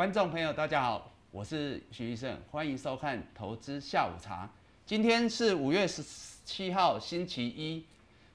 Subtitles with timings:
[0.00, 4.46] 观众朋友，大家好，我是徐医生，欢迎收看《投资下午茶》。
[4.86, 6.02] 今天是五月十
[6.42, 7.84] 七号，星期一。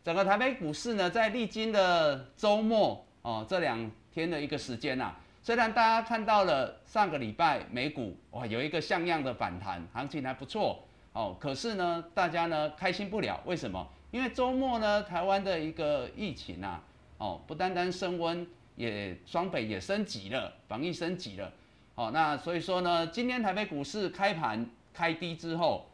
[0.04, 13.84] 整个台北股市呢，在历经的周末哦这两天的一个时间呐，虽然大家看到了上个礼拜美股哇有一个像样的反弹，行情还不错哦，可是呢，大家呢开心不了，为什么？
[14.12, 16.80] 因为周末呢，台湾的一个疫情啊，
[17.18, 18.48] 哦，不单单升温。
[18.78, 21.50] 也双北也升级了，防疫升级了，
[21.98, 25.90] 好，那所以说呢，今天台北股市开盘开低之后，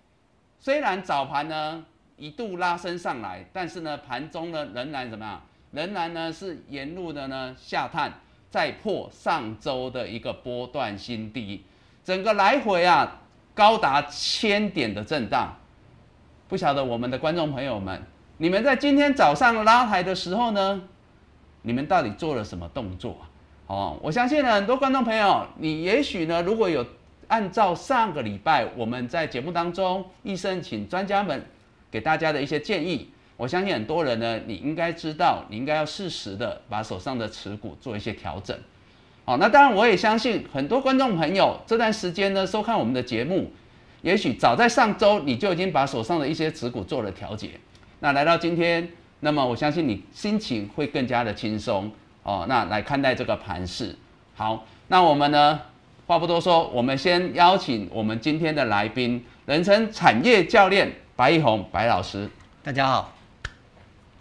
[0.59, 1.86] 虽然早盘呢
[2.18, 5.40] 一度拉升上来，但是呢盘中呢仍然怎么样？
[5.72, 8.12] 仍然呢是沿路的呢下探，
[8.50, 11.64] 再破上周的一个波段新低，
[12.04, 13.22] 整个来回啊
[13.54, 15.56] 高达千点的震荡，
[16.50, 18.02] 不晓得我们的观众朋友们，
[18.38, 20.81] 你们在今天早上拉抬的时候呢？
[21.62, 23.18] 你们到底做了什么动作？
[23.72, 26.86] 哦，我相信呢，很多观众朋友，你也许呢，如果有
[27.30, 31.41] 按照上个礼拜我们在节目当中，医生请专家们
[31.89, 38.53] 给大家的一些建议，我相信很多人呢，你应该知道，你应该要适时的把手上的持股做一些调整。
[39.23, 43.50] 好，那当然我也相信很多观众朋友这段时间呢，收看我们的节目，
[44.02, 47.52] 也许早在上周你就已经把手上的一些持股做了调节，
[48.02, 48.89] 那来到今天。
[49.23, 51.89] 那么我相信你心情会更加的轻松
[52.23, 52.45] 哦。
[52.47, 53.95] 那来看待这个盘势。
[54.36, 55.59] 好，那我们呢
[56.08, 62.30] 话不多说，我们先邀请我们今天的来宾，人称产业教练白一红白老师。
[62.63, 63.11] 大家好。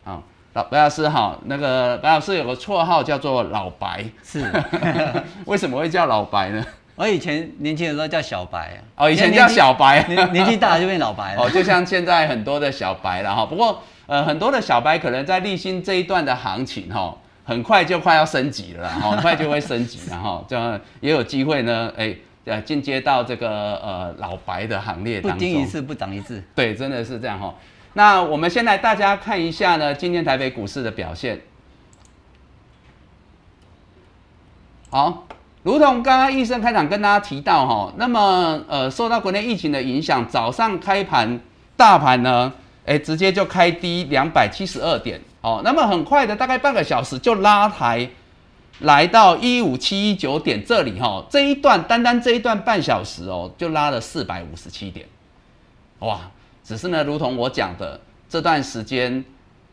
[0.05, 0.23] 好，
[0.55, 1.39] 老白老师好。
[1.47, 4.05] 那个白老师有个绰号叫做老白。
[4.23, 4.45] 是。
[5.47, 6.65] 为什么会叫老白呢？
[6.97, 8.83] 我以前年轻的时候叫小白。
[8.97, 10.07] 哦，以前叫小白。
[10.33, 11.43] 年纪大了就变老白了。
[11.45, 13.47] 哦，就像现在很多的小白了哈。
[13.47, 13.83] 不过。
[14.07, 17.17] 呃，很多的小白可能在立新这一段的行情哈，
[17.51, 22.15] 很快就快要升级了哈， 很快就会升级了哈，这样也有机会呢，哎，
[22.45, 25.39] 呃，进阶到这个呃老白的行列当中。
[25.39, 26.41] 不经一次不长一智。
[26.55, 27.53] 对，真的是这样哈。
[27.95, 31.41] 那我们先来大家看一下呢，今天台北股市的表现。
[34.91, 35.27] 好，
[35.65, 41.41] 如同刚刚医生开场跟大家提到哈，那么呃，受到国内疫情的影响，早上开盘
[41.77, 42.53] 大盘呢。
[42.87, 48.09] 哎，直接就开低两百七十二点哦，那么很快的，大概半个小时就拉抬
[48.81, 55.07] 来到一五七一九点这里哈，这一段单单这一段半小时哦，就拉了四百五十七点，
[56.01, 56.21] 哇！
[56.63, 59.25] 只是呢，如同我讲的，这段时间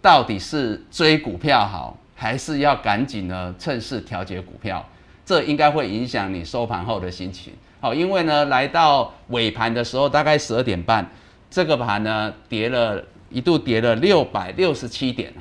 [0.02, 4.84] 到底是追股票好，还是要赶紧呢趁势调节股票？
[5.26, 7.54] 这应该会影响你收盘后的心情。
[7.80, 11.08] 好，因为呢，来到尾盘的时候，大概十二点半。
[11.50, 15.40] 这个盘呢，跌了一度跌了六百六十七点啊，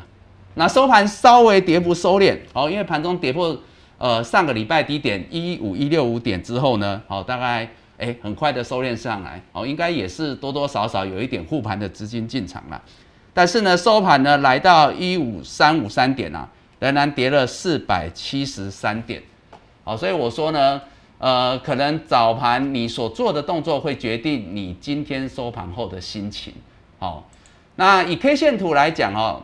[0.58, 3.56] 那收盘稍微跌幅收敛，好，因为盘中跌破
[3.98, 7.68] 呃上个礼拜低点一五一六五点之后呢，好，大概
[7.98, 12.82] 哎很快的收敛上来，好，应该也是多多少少有一点护盘的资金进场了，
[13.34, 16.48] 但是呢收盘呢来到一五三五三点啊，
[16.80, 19.22] 仍然跌了四百七十三点，
[19.84, 20.80] 好，所以我说呢。
[21.18, 26.52] 呃，可能早盘你所做的动作会决定你今天收盘后的心情。
[26.98, 27.26] 好，
[27.76, 29.42] 那以 K 线图来讲哦，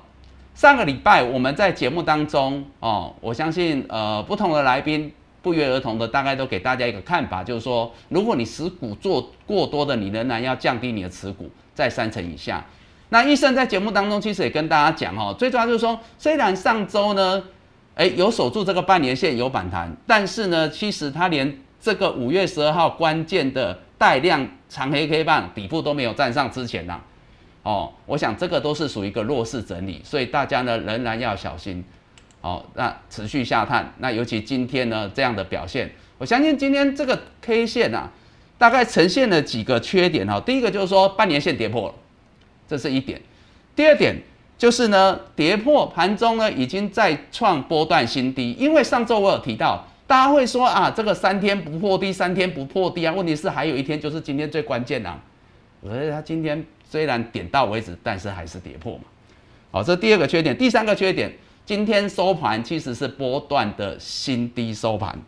[0.54, 12.64] 上个礼拜我们在节目当中哦，我相信呃不同的来宾不约而同的大概都给大家一个看法，就是说，如果你持股做过多的，你仍然要降低你的持股在三成以下。
[13.08, 17.42] 那医生在节目当中其实也跟大家讲哦，最重要就是说，虽然上周呢。
[17.94, 26.98] 哎，有守住这个半年线有反弹，但是呢，其实它连这个五月十二号关键的带量长黑 K 棒底部都没有站上之前呢，
[27.62, 31.84] 哦，我想这个都是属于一个弱势整理，所以大家呢仍然要小心，
[32.40, 38.10] 哦，那持续下探，那尤其今天呢这样的表现，我相信今天这个 K 线啊，
[38.58, 41.94] 大概呈现了几个缺点哈，第一个就是说半年线跌破了，
[42.68, 43.20] 这是一点，
[43.74, 44.16] 第二点。
[44.58, 48.52] 就是呢，跌破盘中呢，已经在创波段新低。
[48.52, 53.12] 因为上周我有提到，大家会说啊，这个三天不破低，三天不破低啊。
[53.12, 55.18] 问题是还有一天就是今天最关键啊。
[55.80, 59.04] 我觉得它今天虽然点到为止，但是还是跌破嘛。
[59.70, 60.54] 好，这第二个缺点。
[60.58, 61.32] 第三个缺点，
[61.64, 65.18] 今天收盘其实是波段的新低收盘。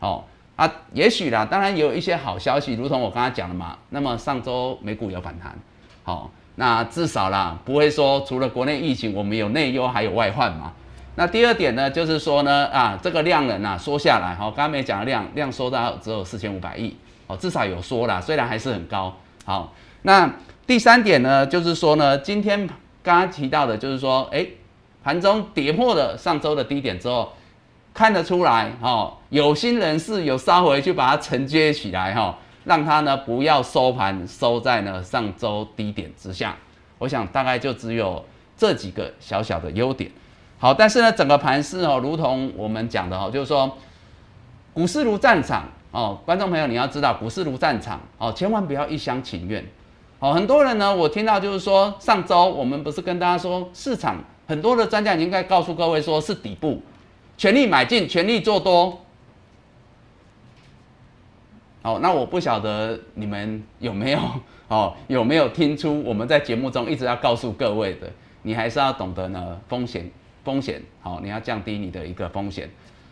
[0.00, 0.26] 好
[0.56, 3.78] 啊，也许啦，当然有一些好消息，如同我刚才讲的嘛。
[3.90, 5.56] 那么上周美股有反弹，
[6.02, 6.32] 好。
[6.56, 10.72] 那至少啦，不会说除了国内疫情，我们有内忧还有外患嘛。
[11.14, 16.96] 那第二点呢，就是说呢，啊，这个量能啊缩下来，好，刚刚没讲的量量缩到只有四千五百亿，
[17.28, 19.16] 哦，至少有缩啦，虽然还是很高。
[19.44, 20.30] 好，那
[20.66, 22.66] 第三点呢，就是说呢，今天
[23.02, 24.46] 刚刚提到的，就是说，哎，
[25.02, 27.32] 盘中跌破了上周的低点之后，
[27.92, 36.56] 看得出来，哦，有心人士有稍微去把它承接起来哈，让它呢不要收盘收在呢上周低点之下。
[36.98, 38.24] 我想大概就只有
[38.56, 40.10] 这几个小小的优点。
[40.58, 43.76] 好，但是呢，整个盘势哦，如同我们讲的哦，就是说
[44.72, 49.62] 股市如战场哦，观众朋友你要知道，股市如战场哦，千万不要一厢情愿
[50.22, 50.32] 哦。
[50.32, 54.16] 很多人呢，我听到就是说，上周我们不是跟大家说，市场
[54.46, 56.80] 很多的专家已经该告诉各位说是底部，
[57.36, 59.00] 全力买进，全力做多。
[61.82, 64.20] 哦，那我不晓得你们有没有
[64.68, 68.08] 哦，有没有听出我们在节目中一直要告诉各位的，
[68.42, 70.08] 你还是要懂得呢风险。
[70.44, 72.68] 风险好，你要降低你的一个风险，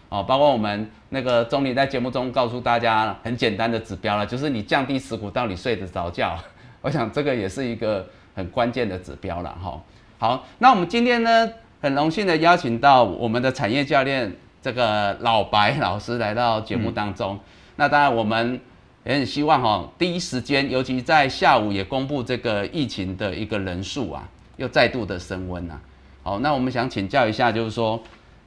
[0.09, 6.37] 哦，包括我们那个总理在节目中告诉大家很简单的指标了，就是你降低持股到你睡得着觉，
[6.83, 9.83] 我想这个也是一个很关键的指标了哈。
[10.19, 11.51] 好，那我们今天呢，
[11.81, 17.39] 很荣幸的邀请到我们的产业教练这个老白老师来到节目当中。
[17.77, 18.61] 那当然我们
[19.05, 24.29] 也很希望哈，第一时间，尤其在下午也公布这个疫情的一个人数啊，
[24.59, 25.81] 又再度的升温啊。
[26.23, 27.99] 好，那我们想请教一下，就是说，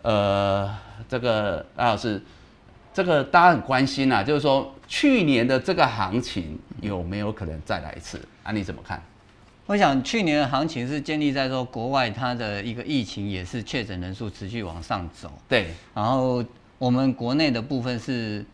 [0.03, 0.69] 呃，
[1.09, 2.21] 这个赖老师，
[2.94, 8.22] 这个大家很关心啊，就是说去年的这个行情有没有可能再来一次？
[8.44, 9.01] 啊，你怎么看？
[9.66, 16.44] 我想去年的行情是建立在说国外它的一个疫情也是确诊人数持续往上走，对，然后
[16.78, 18.45] 我们国内的部分是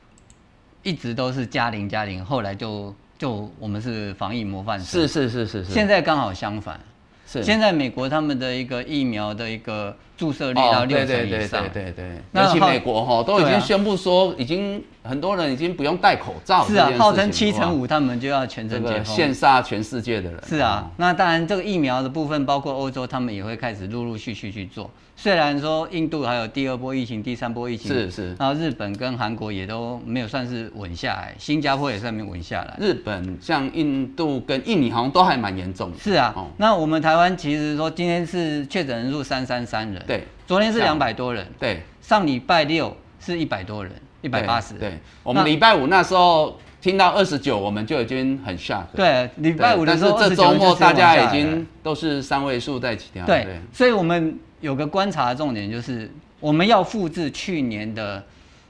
[0.83, 6.79] 一直都是加零加零，后来就就我们是防疫模范生，是是是是是，现在刚好相反。
[7.27, 11.93] 是现在美国他们的一个疫苗的一个注射率到六成以上，对对对对
[12.33, 12.43] 对。
[12.43, 16.67] 尤其美国哈都已经宣布说，已经很多人已经不用戴口罩。
[16.67, 20.43] 是啊，号称七成五他们就要全程解封，羡煞全世界的人。
[20.45, 24.91] 是啊，那当然这个疫苗的部分，包括欧洲他们也会开始陆陆续续去做。
[25.15, 32.77] 虽然说印度还有第二波疫情、第三波疫情，是是，然后日本跟韩国也都没有算是稳下来，新加坡也算没稳下来。
[32.79, 35.97] 日本像印度跟印尼好像都还蛮严重的。
[35.99, 44.73] 是啊，那我们台湾其实说今天是确诊人数三三三人，对，昨天是两百多人，对，上礼拜六是一百多人，一百八十。
[44.73, 48.85] 对，我们礼拜五那时候听到二十九，我们就已经很 shock。
[48.95, 53.25] 对，礼拜五的时候，这周末大家已经都是三位数在起跳。
[53.25, 54.37] 对，所以我们。
[54.61, 58.21] 有个观察重点就是，我们要复制去年的，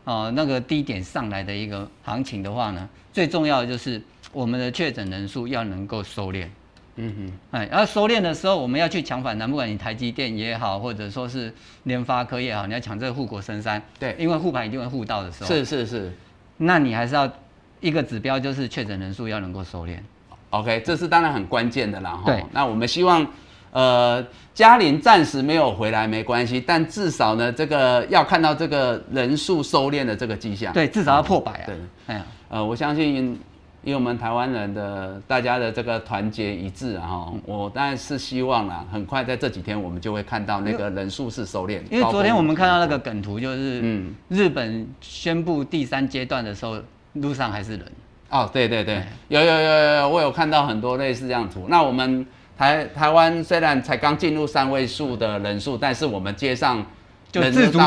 [0.03, 4.00] 呃，那个低点上来的一个行情的话呢，最重要的就是
[4.31, 6.45] 我们的确诊人数要能够收敛。
[7.01, 11.54] 嗯哼，哎，要收敛的时候，我们要去抢反弹，不管你台积电也好，或者说是
[11.84, 13.81] 联发科也好，你要抢这个护国神山。
[13.98, 15.48] 对，因为护盘一定会护到的时候。
[15.48, 16.12] 是是是。
[16.57, 17.31] 那你还是要
[17.80, 19.98] 一个指标，就是确诊人数要能够收敛。
[20.50, 22.19] OK，这是当然很关键的啦。
[22.25, 22.44] 对。
[22.51, 23.25] 那我们希望。
[23.72, 30.74] 呃，嘉玲暂时没有回来没关系，但至少呢，这个要看到这个人数收敛的这个迹象。
[30.74, 31.66] 对，至少要破百啊。
[31.68, 31.75] 对，
[32.07, 33.40] 哎呀，呃，我相信
[33.84, 41.81] 以我们台湾人的大家的这个团结一致啊，哈，我当然是希望啦，很快在这几天我们就会看到那个人数是收敛。
[41.90, 46.78] 因为昨天我们看到那个梗图，就是嗯，日本宣布第三阶段的时候，
[47.14, 47.86] 路上还是人。
[48.30, 51.66] 哦，对对对，有有有有，我有看到很多类似这样图。
[51.68, 52.26] 那我们。
[52.60, 56.86] 台台湾虽然才刚进入三位数的人数，但是我们街上
[57.31, 57.80] 就自主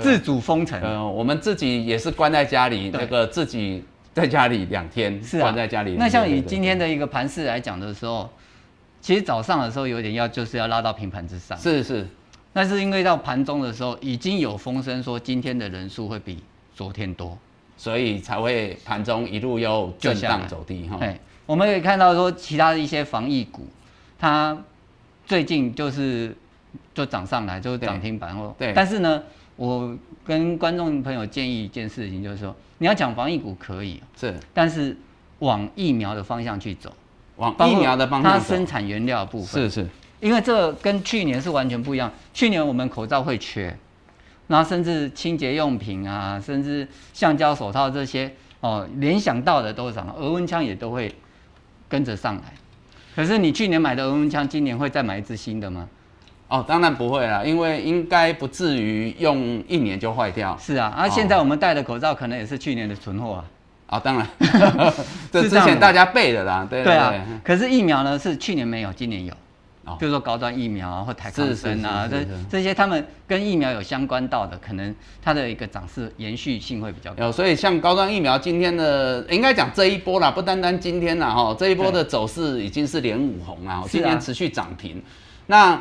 [0.00, 0.82] 自主封城。
[0.82, 3.84] 呃，我们自己也是关在家里，那个自己
[4.16, 5.96] 在家里两天，是关在家里。
[5.98, 8.26] 那像以今天的一个盘势来讲的时候，
[9.02, 11.58] 其实早上的时候有点要就是要拉到平盘之上。
[11.58, 12.08] 是是，
[12.50, 16.42] 但是因为到盘中的时候已经有风声说今天的人数会比
[16.74, 17.36] 昨天多，
[17.76, 20.96] 所以才会盘中一路又震荡走低哈。
[20.98, 23.68] 对，我们可以看到说其他的一些防疫股。
[24.18, 24.56] 它
[25.26, 26.34] 最近就是
[26.94, 28.54] 就涨上来，就是涨停板哦。
[28.58, 28.72] 对。
[28.72, 29.22] 但是呢，
[29.56, 34.96] 我跟观众朋友建议一件事情，就是说你要讲防疫股可以，是，但是
[35.38, 36.94] 往疫苗的方向去走，
[37.36, 39.88] 往疫苗的方向它生产原料部分是是，
[40.20, 42.12] 因为这跟去年是完全不一样。
[42.34, 43.74] 去年我们口罩会缺，
[44.46, 51.14] 然后甚至清洁用品啊，甚至橡胶手套这些哦，联想到的都涨，额温枪也都会
[51.88, 52.52] 跟着上来。
[53.14, 55.88] 可是你去年买的额温枪，今年会再买一支新的吗？
[56.48, 60.56] 哦，当然不会啦，因为应该不至于用一年就坏掉。
[60.60, 63.44] 是啊，啊现在我们戴的口罩可能也是去年的存货啊。
[63.88, 64.26] 啊，当然，
[65.30, 67.14] 这之前大家备的啦，对对啊。
[67.44, 69.32] 可是疫苗呢，是去年没有，今年有。
[70.00, 77.30] 比如说高端疫苗啊，或台康生啊，这这些他们跟疫苗有相关到的，可能它的一个涨势延续性会比较高。
[77.30, 85.00] 所以像高端疫苗今天的，应该讲这一波啦，不单单今天啦，哈，这一波的走势已经是连五红啦，今天持续涨停。
[85.46, 85.80] 那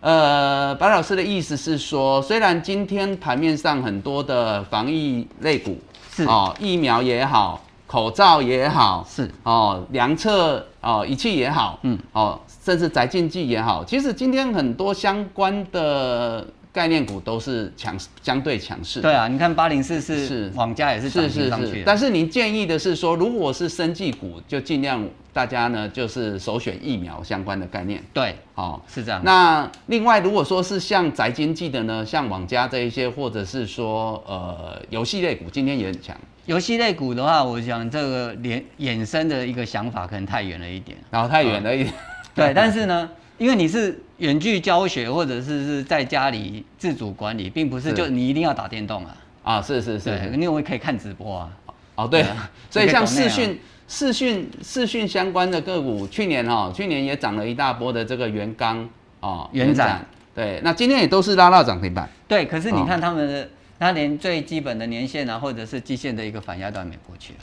[0.00, 5.76] 呃，白老师的意思是说，虽然今天盘面上很多的防疫类股
[6.12, 6.24] 是。
[6.24, 9.28] 哦，疫苗也好，口罩也好，是。
[9.42, 16.46] 哦，量测哦仪器也好，嗯，哦，甚至宅经济也好，其实今天很多相关的
[16.78, 19.00] 概念股都是强相对强势。
[19.00, 28.00] 对啊，你看八零四是是网家也是涨是是是，停上去，但是您建议的是说，如果是生技股，就尽量大家呢就是首选疫苗相关的概念。
[28.12, 29.20] 对，哦，是这样。
[29.24, 36.16] 那另外如果说是像宅经济的呢，像网家这一些，或者是说呃游戏类股，今天也很强。
[36.46, 40.96] 游戏类股的话，我想这个连衍生的一个想法可能太远了一点。
[41.10, 41.94] 然后太远了一点，
[42.34, 49.16] 对，但是呢，因为你是远距教学，或者是是在家里自主管理，并不是是就你一定要打电动啊。
[49.44, 51.50] 啊，是是是对，，你也可以看直播啊。
[51.94, 52.24] 哦对
[52.70, 58.88] 所以像视讯、视讯、视讯相关的个股，去年哈、去年也涨了一大波的这个元刚
[59.20, 60.04] 哦，元展
[60.34, 62.08] 对，那今天也都是拉到涨停板。
[62.28, 67.42] 对，可是哦你看他们的，它连最基本的年限啊，或者是季线的一个反压都还没过去啊。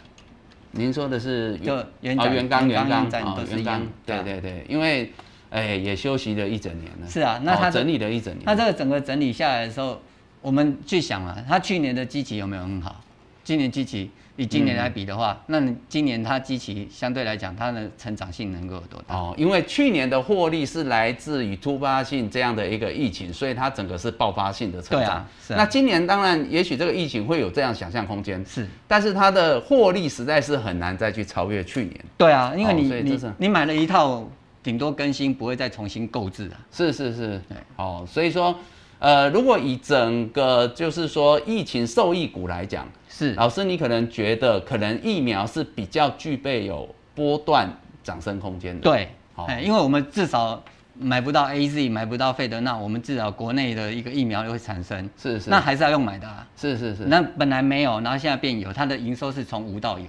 [0.71, 5.11] 您说的是就元哦展元刚元刚元展哦元刚都是一样，对对对，因为
[5.55, 7.09] 哎也休息了一整年了。
[7.09, 8.43] 是啊那他哦整理了一整年。
[8.45, 10.01] 那这个整个整理下来的时候，
[10.41, 13.01] 我们去想啊，他去年的基期有没有很好？
[13.43, 19.15] 今年基期以今年来比的话，那你今年它基期相对来讲，它的成长性能够有多大？
[19.15, 25.25] 哦，因为去年的获利是来自于突发性这样的一个疫情，所以它整个是爆发性的成长。
[25.39, 31.93] 是啊那今年当然，也许这个疫情会有这样想象空间，是，但是它的获利实在是很难再去超越去年。
[32.17, 34.27] 对啊，因为哦你、你你买了一套，
[34.65, 36.57] 顶多更新，不会再重新购置啊。
[36.71, 38.57] 是是是对，哦，所以说，
[38.97, 47.71] 呃，如果以整个就是说疫情受益股来讲，是，老师你可能觉得可能疫苗是比较具备有波段
[48.03, 50.59] 涨升空间的。，对，好哎，因为我们至少
[50.97, 56.47] 买不到 A Z，买不到费德纳，我们至少国内的一个疫苗又会产生，是是，那还是要用买的啊。
[56.57, 60.07] 是是是，那本来没有，然后现在变有，它的营收是从无到有。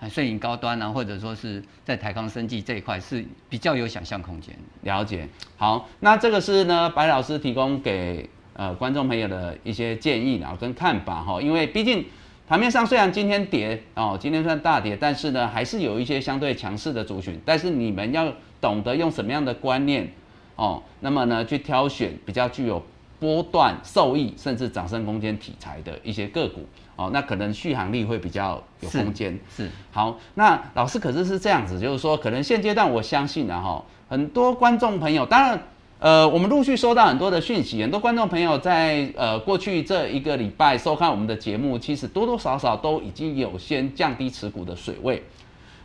[0.00, 4.54] 哎所以你高端啊，或者说是在台康生技这一块是比较有想象空间。
[4.82, 5.28] 了解。
[5.56, 12.04] 好，那这个是呢，白老师提供给呃观众朋友的一些建议然后跟看法哈，因为毕竟
[12.48, 20.08] 盘面上虽然今天跌哦，今天算大跌，但是呢还是有一些相对强势的族群，但是你们要懂得用什么样的观念
[20.56, 22.80] 哦，那么呢去挑选比较具有
[23.18, 26.64] 波段受益甚至涨升空间题材的一些个股
[26.96, 29.38] 哦，那可能续航力会比较有空间。
[29.54, 35.62] 是，好，那老师可是是这样子，就是说，可能现阶段我相信啊，哈，很多观众朋友，当然，
[35.98, 45.22] 呃，我们陆续收到很多的讯息，很多观众朋友在呃过去这一个礼拜收看我们的节目，其实多多少少都已经有先降低持股的水位。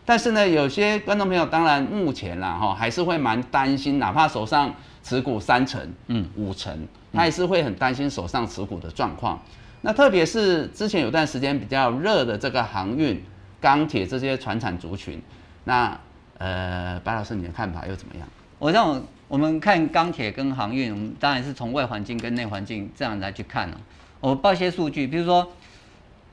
[0.05, 9.39] 但是呢，有些观众朋友当然目前啦哈，还是会蛮担心，哪怕手上持股三成、嗯五成，他还是会很担心手上持股的状况。
[9.81, 13.23] 那特别是之前有段时间比较热的这个航运、
[13.59, 15.21] 钢铁这些船产族群，
[15.63, 15.97] 那
[16.37, 18.27] 呃，白老师你的看法又怎么样？
[18.59, 23.73] 我让我们看钢铁跟航运，我们当然是从外环境跟内环境这样来去看哦。
[24.19, 25.51] 我报一些数据，比如说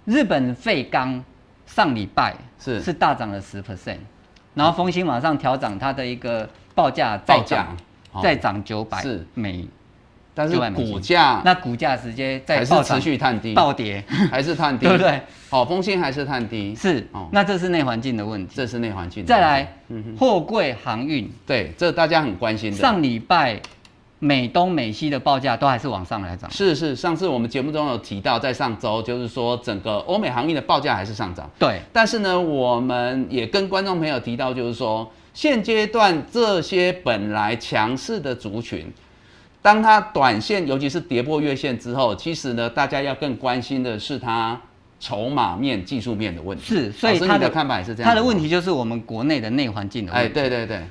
[0.04, 1.24] 日本废钢
[1.66, 3.98] 上礼拜是是大涨了十 percent，
[4.54, 7.76] 然后丰兴马上调涨它的一个报价再涨，
[8.12, 9.66] 哦再涨九百是美，
[10.38, 15.02] 但是900美金股价那股价直接在还是持续探低，暴跌， 还是探低， 对不？
[15.02, 15.21] 对？
[15.50, 18.54] 好，风险还是探低，是哦，那这是内环境的问题。
[18.54, 19.26] 这是内环境。
[19.26, 22.76] 再来，嗯货柜航运，对，这大家很关心的。
[22.76, 23.61] 上礼拜
[24.21, 26.49] 美东美西的报价都还是往上来涨。
[26.52, 38.92] 是是，上次我们节目中有提到，在上周就是说整个欧美航运的报价还是上涨，对，但是呢，我们也跟观众朋友提到，就是说现阶段这些本来强势的族群，
[39.60, 44.58] 当它短线尤其是跌破月线之后，其实呢，大家要更关心的是它
[45.00, 46.64] 筹码面、技术面的问题。
[46.64, 48.08] 是，所以他的它的看法也是这样。
[48.08, 50.34] 他的问，题就是我们国内的内环境的问哎，题。
[50.34, 50.82] 对对对，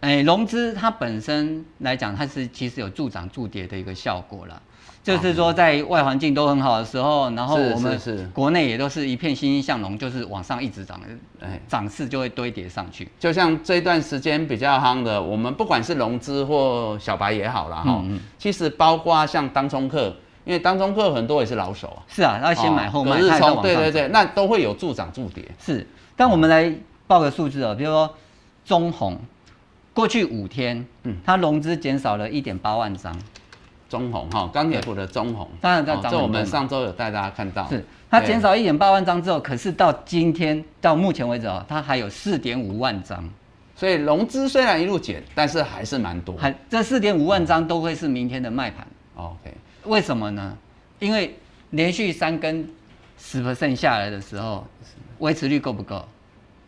[0.00, 4.60] 哎，融资它本身来讲，它是其实有助涨助跌的一个效果啦。
[5.06, 8.26] 就是说，在外环境都很好的时候，然后我们是是。
[8.34, 11.00] 国内也都是一片欣欣向荣，就是往上一直涨，
[11.40, 13.08] 哎，涨势就会堆叠上去。
[13.20, 18.20] 就像这段时间比较夯的，我们不管是融资或小白也好啦，哈、嗯嗯。
[18.36, 20.12] 其实包括像当冲客，
[20.44, 23.20] 因为当中客很多也是老手啊，是啊，要先买后卖，
[23.62, 25.44] 对对对，那都会有助涨助跌。
[25.60, 25.86] 是，
[26.16, 26.74] 但我们来
[27.06, 28.12] 报个数字哦，比如说
[28.64, 29.16] 中红，
[29.94, 31.16] 过去五天，嗯。
[31.24, 33.16] 它融资减少了一点八万张，
[33.88, 38.28] 中红哈，钢铁股的中红，当然在涨哦这我们上周有带大家看到，是它对。
[38.28, 43.28] 减少一点八万张之后，可是到今天到目前为止哦，它还有四点五万张，
[43.74, 46.36] 所以融资虽然一路减，但是还是蛮多。
[46.36, 48.86] 还这四点五万张都会是明天的卖盘。
[49.14, 50.56] OK，为什么呢？
[50.98, 51.36] 因为
[51.70, 52.68] 连续三根
[53.18, 54.66] 十 percent 下来的时候，
[55.18, 56.04] 维持率够不够？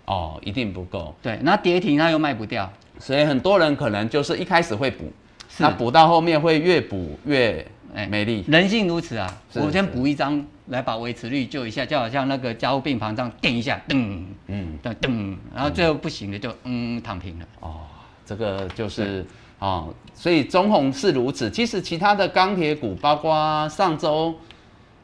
[0.06, 5.10] 哦，一定不够，对，那跌停它又卖不掉，所以很多人可能就是一开始会补，是
[5.56, 8.44] 那补到后面会越补越哎没力。
[8.48, 9.42] 人性如此啊！
[9.54, 17.46] 我先补一张来把维持率救一下，就好像那个加护病房这样定一下，噔嗯，噔噔，然后最后不行的就嗯躺平了。
[17.60, 17.80] 哦，
[18.26, 19.24] 这个就是
[19.58, 21.50] 哦，所以中红是如此。
[21.50, 24.34] 其实其他的钢铁股，包括上周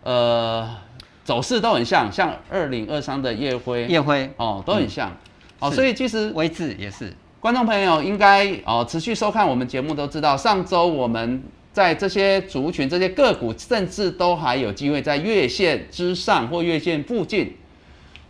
[0.02, 0.76] 呃
[1.24, 5.10] 走势都很像，像二零二三的夜辉夜辉、哦都很像。
[5.58, 11.42] 哦，所以其实威智也是，观众朋友应该哦持续收看我们节目都知道，上周我们
[11.74, 17.54] 在这些族群、这些个股，甚至都还有机会在月线之上或月线附近。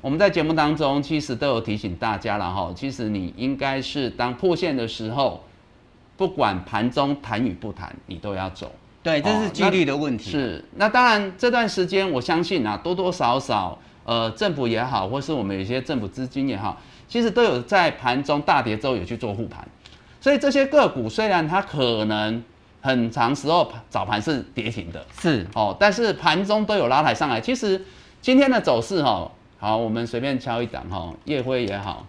[0.00, 5.44] 我们在节目当中其实都有提醒大家了哈，其实你应该是当破线的时候，
[6.16, 8.73] 不管盘中谈与不谈，你都要走。
[9.00, 10.33] 对，这是纪律的问题。
[10.33, 16.80] 是，那当然这段时间我相信啊，多多少少，呃，政府也好，或是我们有一些政府资金也好，
[17.14, 19.64] 其实都有在盘中大跌之后有去做护盘，
[20.21, 22.42] 所以这些个股虽然它可能
[22.80, 27.40] 很长时候早盘是跌停的是哦，但是盘中都有拉抬上来。
[27.40, 27.80] 其实
[28.21, 29.30] 今天的走势哈、
[29.61, 32.04] 好，我们随便敲一档哈、夜辉也好，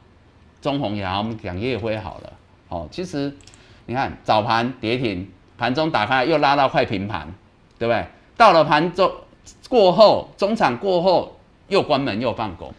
[0.59, 2.33] 中红也好，我们讲夜辉好了。
[2.69, 3.31] 哦，其实
[3.85, 7.31] 你看早盘跌停，盘中打开又拉到快平盘，
[7.77, 8.03] 对不对？
[8.35, 9.11] 到了盘中
[9.69, 12.73] 过后，中场过后又关门又放狗。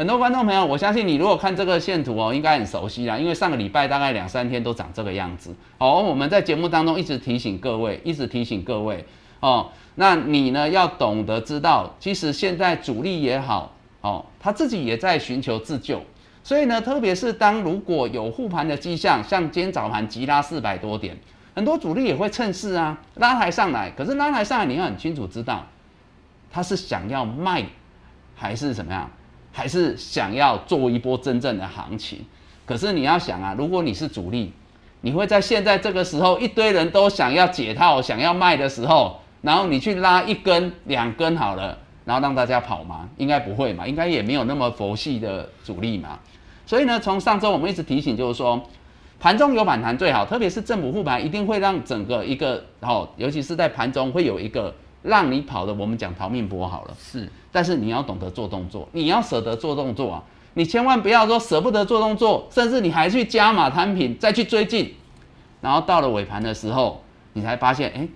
[0.00, 5.54] 很多观众朋友，我相信你如果看这个线图哦，应该很熟悉啦，因为上个礼拜大概两三天都长这个样子。
[5.76, 9.04] 哦，我们在节目当中一直提醒各位，一直提醒各位
[9.40, 16.00] 哦，那你呢要懂得知道，其实现在主力也好，哦，他自己也在寻求自救。
[16.42, 21.14] 所以呢，特别是当如果有护盘的迹象，像今天早盘急拉四百多点，
[21.54, 23.90] 很多主力也会趁势啊拉抬上来。
[23.90, 25.66] 可是拉抬上来，你要很清楚知道，
[26.50, 27.66] 他是想要卖，
[28.34, 29.10] 还是怎么样，
[29.60, 32.24] 还是想要做一波真正的行情。
[32.64, 34.50] 可是你要想啊，如果你是主力，
[35.02, 43.06] 你会在现在这个时候，一堆人都想要解套、想要卖的时候，然后你去拉一根、两根好了，然后让大家跑吗？
[43.18, 46.18] 应该不会嘛，应该也没有那么佛系的主力嘛。
[46.64, 48.58] 所以呢，从上周我们一直提醒，就是说，
[49.18, 56.96] 盘中有反弹最好，特别是政府护盘，一定会让整个一个，哦，尤其是在盘中会有一个让你跑的，我们讲逃命波好了。
[56.98, 60.22] 是，但是你要懂得做动作，你要舍得做动作啊！
[60.54, 64.94] 你千万不要说舍不得做动作，甚至你还去加码摊平，再去追进，
[65.60, 67.02] 然后到了尾盘的时候，
[67.34, 68.08] 你才发现，哎，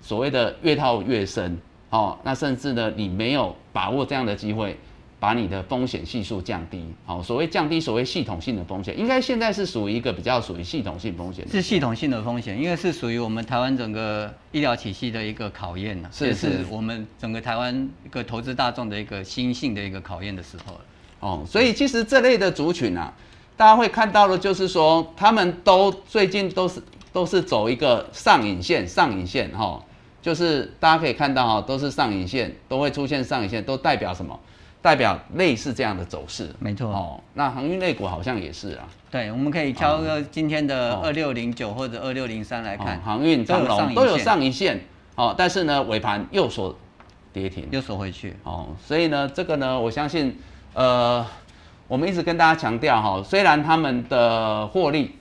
[0.00, 4.78] 所谓的越套越深，哦，那甚至呢，你没有把握这样的机会，
[5.24, 20.80] 把你的风险系数降低，好、所谓降低所谓系统性的风险，应该现在是属于一个比较属于系统性风险，是系统性的风险，因为是属于我们台湾整个医疗体系的一个考验呢、也是我们整个台湾一个投资大众的一个心性的一个考验的时候了。
[21.20, 23.10] 哦，所以其实这类的族群啊，
[23.56, 26.82] 大家会看到的，就是说他们都最近都是
[27.14, 29.82] 都是走一个上影线，上影线哈、
[30.20, 34.38] 就是大家可以看到哈、都是上影线，都会出现上影线，都代表什么？
[34.84, 36.54] 代表类似这样的走势。
[36.58, 36.90] 没错。
[36.90, 44.78] 哦，那航运类股好像也是啊，对，我们可以挑个今天的哦二六零九或者二六零三来看哦，航运、长都有上都有上一线。
[45.14, 46.76] 哦，但是呢尾盘又所
[47.32, 47.66] 跌停。
[47.70, 48.36] 又收回去。
[48.42, 50.38] 哦，所以呢，这个呢，我相信，
[50.74, 51.24] 呃，
[51.88, 55.16] 我们一直跟大家强调哈，虽然他们的获利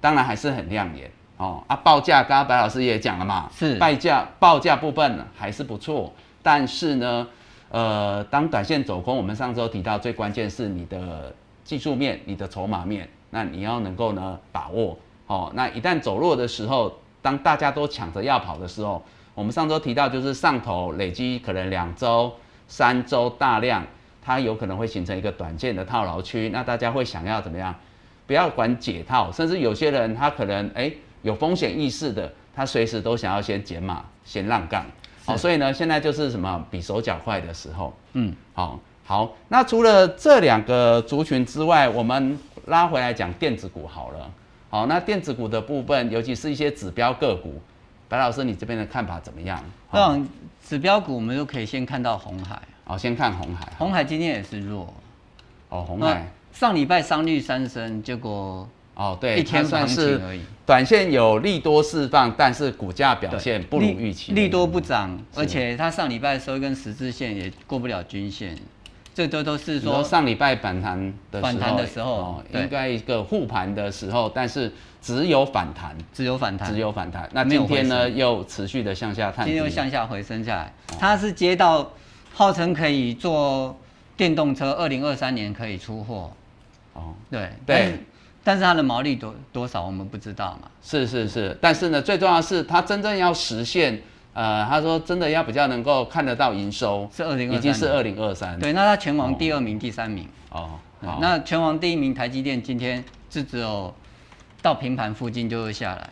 [0.00, 1.08] 当然还是很亮眼。
[1.36, 3.76] 哦啊，报价刚刚白老师也讲了嘛，是。
[3.76, 7.28] 报价报价部分还是不错，但是呢，
[7.70, 15.50] 呃，当短线走空，我们上周提到最关键是你的技术面、你的筹码面，那你要能够呢把握哦。
[15.54, 19.02] 那一旦走弱的时候，当大家都抢着要跑的时候，
[19.34, 22.32] 我们上周提到就是上头累积可能两周、
[22.68, 23.84] 三周大量，
[24.22, 27.74] 它有可能会形成一个短线的套牢区，那大家会想要怎么样？
[28.28, 34.86] 不要管解套，甚至有些人他可能哎有风险意识的，他随时都想要先减码、先让杠。
[35.26, 37.92] 好、所以呢，现在就是什么比手脚快的时候。
[38.12, 39.32] 嗯，好、好。
[39.48, 44.30] 那除了这两个族群之外，我们拉回来讲电子股好了。
[44.70, 47.60] 好，那电子股的部分，尤其是一些指标个股，
[48.08, 49.58] 白老师你这边的看法怎么样？
[49.88, 50.28] 好，那种
[50.66, 53.72] 指标股，我们就可以先看到红海，好，先看红海。
[53.78, 54.92] 红海今天也是弱。
[55.68, 56.26] 哦，红海。
[56.52, 60.20] 上礼拜三绿三升，结果哦，对，一天它算是。
[60.66, 64.32] 短线有利多释放，但是股价表现不如预期。
[64.32, 68.58] 利利多不涨，而且它上礼拜收一根十字线也过不了均线，
[69.14, 70.98] 这都都是说说上礼拜反弹
[71.30, 76.74] 的时候，反弹的时候哦，应该一个护盘的时候，但是只有反弹，只有反弹。
[76.74, 77.30] 只，有反弹。
[77.32, 81.92] 那今天呢又持续的向下探，今天又向下回升下来，它是接到
[82.34, 83.78] 号称可以做
[84.16, 86.32] 电动车，二零二三年可以出货，
[86.92, 88.00] 哦，对对
[88.46, 94.00] 但是它的毛利多多少我们不知道嘛，是是是，但是呢，最重要的是它真正要实现，
[94.34, 101.18] 呃，他说真的要比较能够看得到营收，是二零已经是二零二三，对，那它全网第二名、第三名，哦，好。
[101.20, 103.92] 那全网第一名台积电今天是只有
[104.62, 106.10] 到平盘附近就会下来，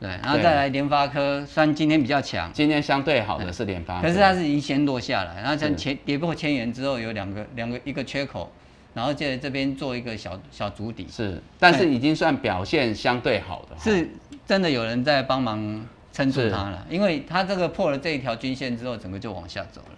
[0.00, 5.60] 对，然后再来联发科，虽然今天比较强，今天相对好的是联发科，可是它是已经先落下来，然后是。
[5.60, 8.50] 像前跌破千元之后有两个两个一个缺口，
[8.94, 14.08] 然后接着这边做一个小小足底，是，但是已经算表现相对好的，是
[14.46, 19.96] 真的有人在帮忙撑住它了，因为它这个破了这一条均线之后，整个就往下走了。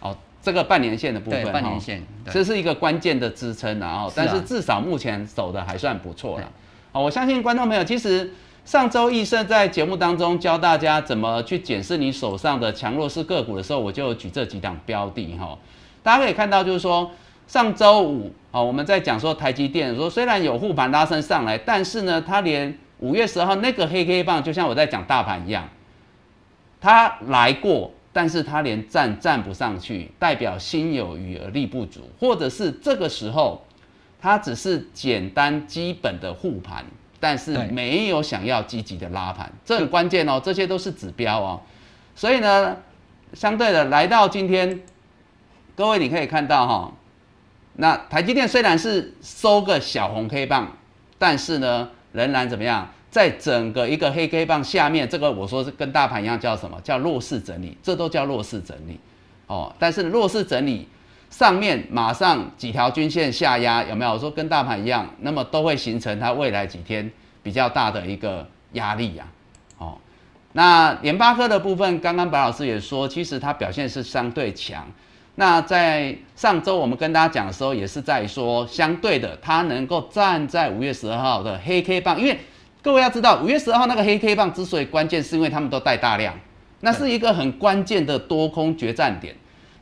[0.00, 4.24] 哦，这个半年线的部分，对，半年哦线，这是一个关键的支撑啊，哦，是啊。
[4.24, 6.46] 但是至少目前走的还算不错了对。
[6.92, 8.32] 哦，我相信观众朋友，其实
[8.64, 15.58] 上周易盛在节目当中教大家怎么去检视你手上的强弱势个股的时候，我就举这几档标的哈、
[16.02, 17.10] 大家可以看到，就是说
[17.46, 25.68] 上周五哦，我们在讲说台积电说虽然有护盘拉升上来，但是呢，它连五月十号那个黑 K 棒，就像我在讲大盘一样，
[26.80, 33.64] 它来过，但是它连站站不上去，代表心有余而力不足，或者是这个时候
[34.20, 36.84] 它只是简单基本的护盘，
[37.18, 41.60] 但是对没有想要积极的拉盘，这很关键哦，这些都是指标哦。
[42.14, 42.76] 所以呢，
[43.32, 44.82] 相对的来到今天，
[45.74, 46.92] 各位你可以看到哈、
[47.76, 50.76] 那台积电虽然是收个小红 K 棒，
[51.18, 52.88] 但是呢，仍然怎么样？
[53.10, 56.80] 在整个一个黑 K 棒下面，这个我说是跟大盘一样，叫什么？
[56.82, 58.98] 叫弱势整理，这都叫弱势整理
[59.46, 59.70] 哦。
[59.78, 60.88] 但是弱势整理
[61.28, 64.12] 上面马上几条均线下压，有没有？
[64.12, 67.10] 我说跟大盘一样，那么都会形成它未来几天
[67.42, 69.26] 比较大的一个压力呀、
[69.76, 69.98] 哦，
[70.52, 74.86] 那联发科的部分，刚刚白老师也说，其实它表现是相对强。
[75.34, 82.38] 那在上周我们跟大家讲的时候，也是在说，相对的，它能够站在五月十二号的黑 K 棒，因为
[82.82, 86.34] 各位要知道，五月十二号那个黑 K 棒之所以关键，是因为他们都带大量，
[86.80, 89.34] 那是一个很关键的多空决战点。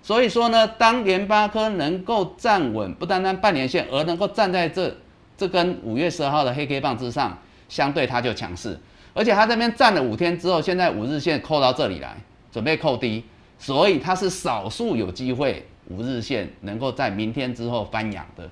[0.03, 4.97] 所以说呢，当联发科能够站稳，不单单半年线，而能够站在这
[5.37, 7.37] 这根五月十二号的黑 K 棒之上，
[7.69, 8.79] 相对它就强势。
[9.13, 12.17] 而且它这边站了五天之后，现在五日线扣到这里来，
[12.53, 13.25] 准备扣低，
[13.61, 18.51] 所以它是少数有机会五日线能够在明天之后翻阳的，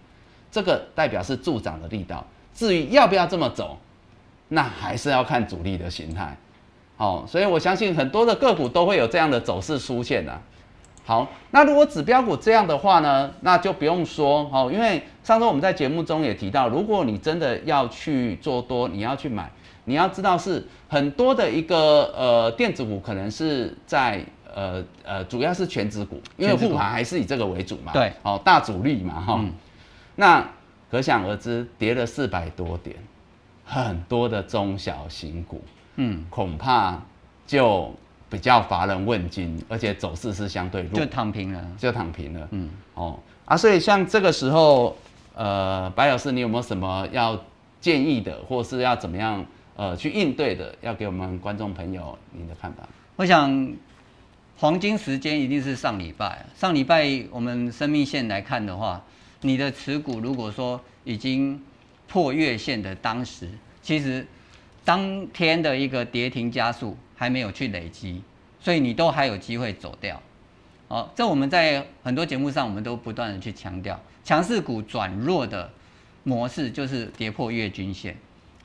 [0.52, 2.24] 这个代表是助涨的力道。
[2.54, 3.78] 至于要不要这么走，
[4.48, 6.36] 那还是要看主力的形态。
[6.96, 10.36] 好、所以我相信很多的个股都会有这样的走势出现的、
[11.04, 19.48] 好，那如果指标股这样的话呢，那就不用说哦，因为上周我们在节目中也提到，如果你真的要去做多，你要去买，
[19.84, 24.20] 你要知道是很多的一个呃电子股可能是在
[24.58, 29.52] 呃呃主要是全指股，因为护盘还是以这个为主嘛，对，哦大主力嘛哈、嗯
[30.16, 30.44] 那
[30.90, 32.96] 可想而知，跌了四百多点，
[33.64, 35.62] 很多的中小型股
[35.94, 37.00] 嗯，恐怕
[37.46, 37.94] 就
[38.28, 41.64] 比较乏人问津，而且走势是相对弱就，躺平了。
[41.76, 42.48] 就躺平了。
[42.50, 44.96] 嗯，哦啊，所以像这个时候，
[45.36, 47.38] 呃，白老师，你有没有什么要
[47.80, 49.44] 建议的，或是要怎么样
[49.76, 52.82] 呃去应对的，要给我们观众朋友您的看法？
[53.14, 53.50] 我想
[54.60, 59.00] 黄金时间一定是上礼拜，上礼拜我们生命线来看的话，
[59.42, 61.62] 你的持股如果说已经
[62.08, 63.48] 破月线的当时，
[63.80, 64.26] 其实
[64.84, 68.20] 当天的一个跌停加速还没有去累积，
[68.58, 70.20] 所以你都还有机会走掉。
[70.88, 75.70] 哦，这我们在很多节目上我们都不断的去强调，强势股转弱的
[76.24, 78.16] 模式就是跌破月均线。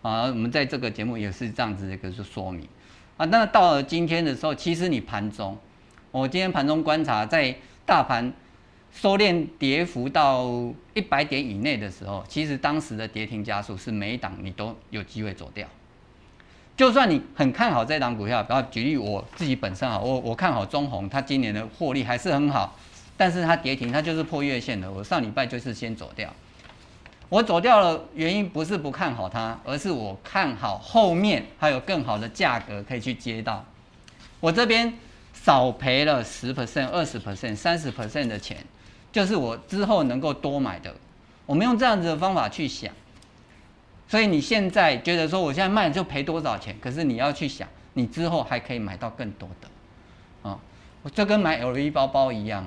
[0.02, 2.68] 啊，我们在这个节目也是这样子的一个说明。
[3.16, 5.56] 啊，那到了今天的时候，其实你盘中，
[6.14, 7.56] 我今天盘中观察，在
[7.88, 8.32] 大盘
[8.92, 10.48] 收敛跌幅到
[10.94, 15.68] 一百点以内的时候，其实当时的跌停加速是每一档你都有机会走掉。
[16.78, 22.78] 就算你很看好这档股票，比方举例我自己本身啊，我我看好中红，它今年的获利还是很好，
[23.18, 24.92] 但是它跌停，它就是破月线的。
[24.92, 26.32] 我上礼拜就是先走掉，
[27.30, 33.66] 我走掉了，原因不是不看好它，而是我看好后面还有更好的价格可以去接到。
[34.40, 34.94] 我这边
[35.44, 38.58] 少赔了十 percent、二十 percent、三十 percent 的钱，
[39.12, 40.94] 就是我之后能够多买的。
[41.46, 42.90] 我们用这样子的方法去想，
[44.08, 50.58] 所以你现在觉得说我现在卖就赔多少钱，可是你要去想，你之后还可以买到更多的，啊、
[51.02, 52.66] 我就跟买 LV 包包一样，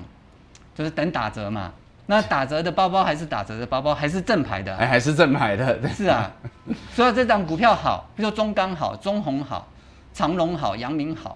[0.75, 1.73] 就是等打折嘛，
[2.05, 6.31] 那打折的包包还是打折的包包，还是正牌的啊、哎，还是正牌的，是啊，
[6.93, 9.67] 所以这张股票好，比如说中钢好、中红好、
[10.13, 11.35] 长隆好、阳明好，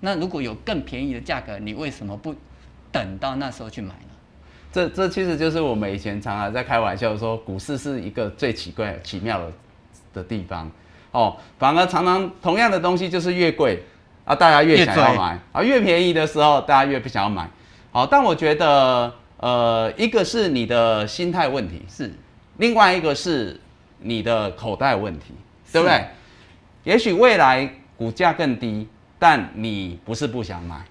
[0.00, 2.34] 那如果有更便宜的价格，你为什么不
[2.90, 4.10] 等到那时候去买呢？
[4.72, 9.52] 这这其实就是我们以前常常在开玩笑说，股市是一个最奇怪、奇妙的
[10.14, 10.70] 的地方
[11.10, 11.36] 哦。
[11.58, 13.82] 反而常常同样的东西就是越贵
[14.24, 17.48] 啊，大家越想要买啊，越便宜的时候大家越不想要买。
[17.92, 22.12] 好，但我觉得呃，一个是你的心态问题，是
[22.58, 23.58] 另外一个是
[23.98, 25.34] 你的口袋问题，
[25.72, 26.04] 对不对？
[26.84, 28.86] 也许未来股价更低，
[29.20, 30.82] 但你不是不想买，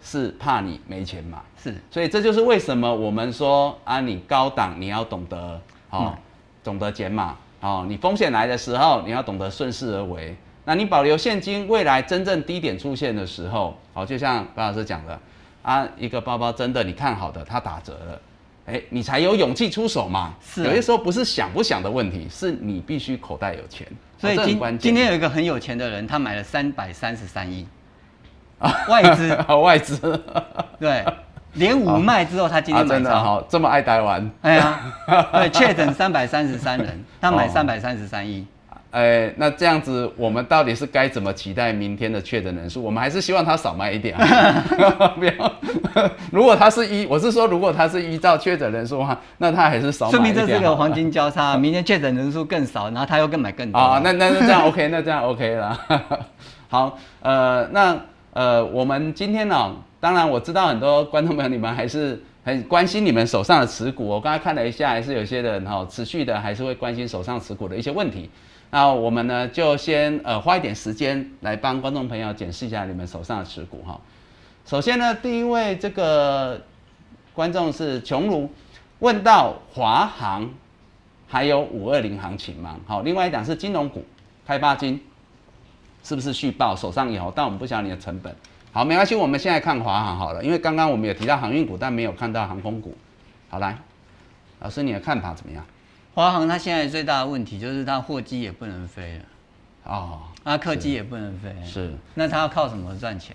[0.00, 1.38] 是怕你没钱买。
[1.60, 6.18] 是所以这就是为什么我们说啊，你高档你要懂得哦嗯，
[6.62, 10.36] 懂得减码哦，你风险来的时候你要懂得顺势而为。
[10.66, 15.18] 那你保留现金，未来真正低点出现的时候，好，就像白老师讲的
[15.62, 18.20] 啊，一个包包真的你看好的它打折了，
[18.70, 20.34] 哎，你才有勇气出手嘛。
[20.40, 23.86] 是啊有些时候不是想不想的问题，是你必须口袋有钱。
[24.18, 27.66] 所以今今天有一个很有钱的人，他买了三百三十三亿
[28.88, 30.22] 外资，外资
[30.78, 31.04] 对，
[31.54, 32.98] 连五卖之后，他今啊，天买啊。
[32.98, 34.30] 真的好，这么爱台湾。
[34.42, 34.80] 哎呀，
[35.32, 38.46] 对，确诊三百三十三人，他买哦三百三十三亿。
[38.90, 42.82] 哎，那这样子，我们到底是该怎么期待明天的确诊人数？
[42.82, 44.64] 我们还是希望他少卖一点啊，
[45.16, 45.52] 不要。
[46.32, 50.20] 如果他是依，我是说，如果他是依照确诊人数的话，那他还是少买说。
[50.20, 53.78] 明这是个黄金交叉，明天确诊人数更少，然后他又更买更多。
[53.78, 55.80] 啊，那那那这样 OK，那这样 OK 了。
[56.68, 57.96] 好，呃，那
[58.32, 64.06] 呃，我们今天呢、当然我知道很多观众朋友你们还是很关心你们手上的持股。
[64.06, 68.28] 我刚才看了一下，还是有些人哈、持续的还是会关心手上持股的一些问题。
[68.70, 74.00] 那我们呢就先呃花一点时间来帮观众朋友检视一下你们手上的持股哈。
[74.64, 76.60] 首先呢，第一位这个
[77.34, 78.48] 观众是琼如，
[79.00, 80.48] 问到华航
[81.26, 82.76] 还有五二零行情吗？
[82.86, 84.04] 好，另外一档是金融股，
[84.46, 85.02] 开发金
[86.04, 87.32] 是不是续报手上有？
[87.34, 88.32] 但我们不晓得你的成本。
[88.72, 92.96] 好，没关系，我们现在看华航好了，因为刚刚我们有提到航运股，但没有看到航空股。
[93.48, 93.76] 好，来，
[94.60, 95.64] 老师你的看法怎么样？
[96.14, 99.24] 华航它现在最大的问题就是它货机也不能飞了，
[99.84, 103.34] 哦，啊客机也不能飞，是那它要靠什么赚钱？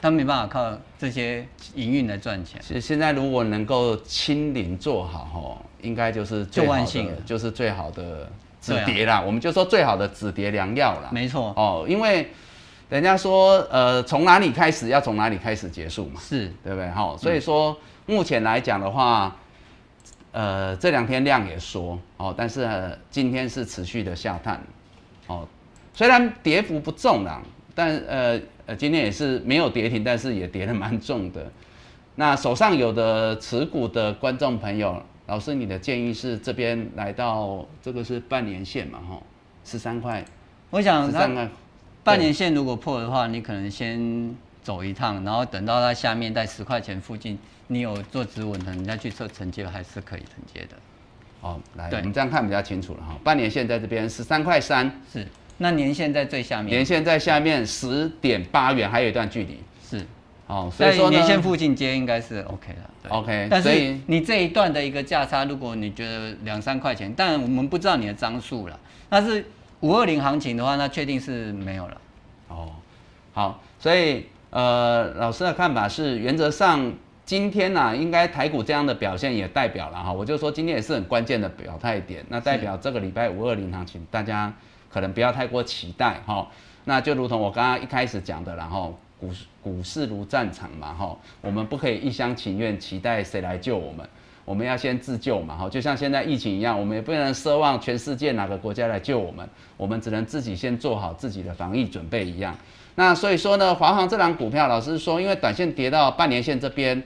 [0.00, 2.60] 它没办法靠这些营运来赚钱。
[2.62, 9.20] 其实现在如果能够清零做好吼，应该就是最万幸了就是最好的止跌啦。
[9.20, 11.08] 我们就说最好的止跌良药啦。
[11.10, 12.30] 没错，哦，因为
[12.90, 16.90] 人家说呃从哪里开始要从哪里开始结束嘛，是对不对？
[16.90, 19.34] 哈，所以说目前来讲的话，
[20.34, 24.60] 呃这两天量也缩哦，但是、呃今天是持续的下探
[25.28, 25.46] 哦，
[25.92, 27.40] 虽然跌幅不重啦，
[27.72, 31.46] 但呃呃今天也是没有跌停，但是也跌得蛮重的。
[32.16, 39.22] 那手上有的持股的观众朋友，老师你的建议是这边来到这个是半年线嘛，哈，
[39.64, 40.24] 十三块，
[40.70, 41.48] 我想它十三块，
[42.02, 50.76] 半年线如果破的话，你可能先走一趟，然后等到它下面在十块钱附近，你有做止稳的，你再去测承接还是可以承接的。
[51.42, 53.14] 哦，来，对我们这样看比较清楚了哈。
[53.22, 59.60] 半年线在这边十三块三，是，那年线在最下面年线在下面十点八元，还有一段距离。
[59.86, 60.04] 是，
[60.46, 62.90] 哦，所以说呢年线附近接应该是 OK 的。
[63.02, 68.80] 对 OK，但是你这一段的一个价差，如果你觉得两三块钱，但我们不知道你的张数了。
[69.10, 69.44] 但是
[69.80, 72.00] 五二零行情的话，那确定是没有了。
[72.48, 72.72] 哦，
[73.34, 74.24] 好，所以
[74.54, 76.92] 呃，老师的看法是，原则上
[77.24, 84.54] 今天呢、应该台股这样的表现也代表了哈，我就说今天也是很关键的表态点，那代表这个礼拜五二零行情，大家
[84.88, 86.46] 可能不要太过期待哈。
[86.84, 94.08] 那就如同我刚刚一开始讲的，然后股市股市如战场嘛哈，我们不可以一厢情愿期待谁来救我们。
[94.44, 102.56] 我们要先自救嘛，哈，就像现在疫情一样，我们也不能奢望全世界哪个国家来救我们，我们只能自己先做好自己的防疫准备一样。
[102.96, 107.02] 那所以说呢，华航这档股票，老师说，因为短线跌到半年线这边，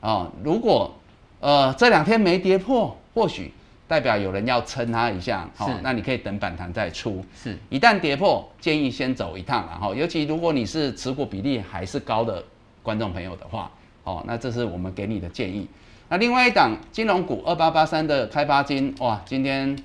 [0.00, 0.94] 哦，如果
[1.40, 3.52] 呃这两天没跌破，或许
[3.86, 7.24] 代表有人要撑它一下，好、是那你可以等反弹再出。
[7.34, 12.42] 是，一旦跌破，建议先走一趟，然后尤其如果你是持股比例还是高的
[12.82, 13.70] 观众朋友的话，
[14.04, 15.68] 哦，那这是我们给你的建议。
[16.08, 19.82] 那另外一档金融股二八八三的开发金，哇，今天，唉，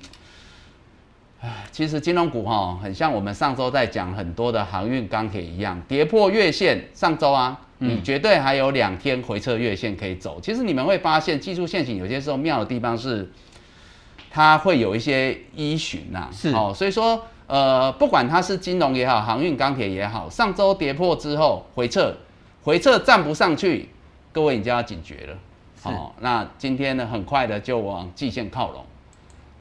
[1.70, 6.88] 其实金融股哈、很像我们上周在讲很多的航运、钢铁一样，跌破月线。
[6.94, 10.40] 上周啊，你绝对还有两天回撤月线可以走。
[10.40, 13.30] 其实你们会发现，技术线型有些时候妙的地方是，
[14.30, 17.20] 它会有一些依循呐、是哦，所以说。
[17.46, 22.10] 呃，不管它是金融也好，航运、钢铁也好，上周跌破之后回撤，
[22.62, 23.86] 回撤站不上去，
[24.32, 25.36] 各位你就要警觉了。
[25.82, 28.82] 哦，那今天呢，很快的就往季线靠拢。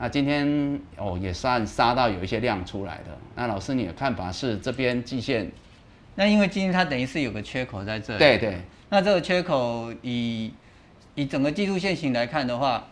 [0.03, 3.17] 那今天哦，也算杀到有一些量出来的。
[3.35, 5.49] 那老师，你的看法是这边季线？
[6.15, 8.19] 那因为今天它等于是有个缺口在这里。
[8.19, 8.57] 对对。
[8.89, 10.51] 那这个缺口以
[11.15, 12.85] 以整个技术线型来看的话，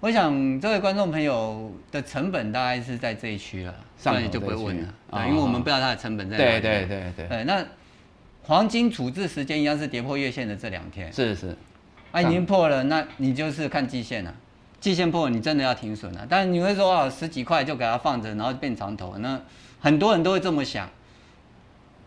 [0.00, 6.60] 我想这位观众朋友的成本大概是在这一区了，上面就不会问了啊，因为我们不知道它的成本在哪里。
[6.60, 7.28] 对对对对。
[7.28, 7.64] 对，那
[8.42, 11.12] 黄金处置时间一样是跌破月线的这两天。
[11.12, 11.56] 是是。
[12.10, 14.34] 啊，已经破了，那你就是看季线了。
[14.82, 16.26] 季线破，你真的要停损了。
[16.28, 19.40] 但你会说啊，十几块就给它放着，然后变长头，那
[19.80, 20.90] 很多人都会这么想。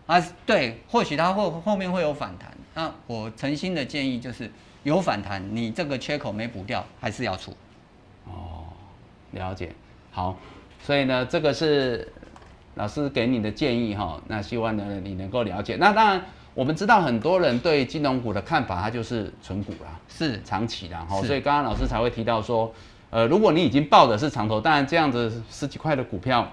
[0.08, 2.52] 啊，对，或许它后后面会有反弹。
[2.74, 4.52] 那我诚心的建议就是，
[4.84, 7.52] 有反弹，你这个缺口没补掉，还是要出。
[8.26, 8.66] 哦，
[9.32, 9.74] 了解。
[10.12, 10.38] 好，
[10.84, 12.12] 所以呢，这个是
[12.76, 14.22] 老师给你的建议哈。
[14.28, 15.78] 那希望呢，你能够了解。
[15.78, 16.22] 那当然。
[16.56, 20.42] 我们知道很多人对金融股的看法，它就是纯股啦，是。
[20.44, 22.74] 长期啦哈，所以刚刚老师才会提到说，
[23.10, 26.50] 呃，如果你已经报的是长头，当然这样子十几块的股票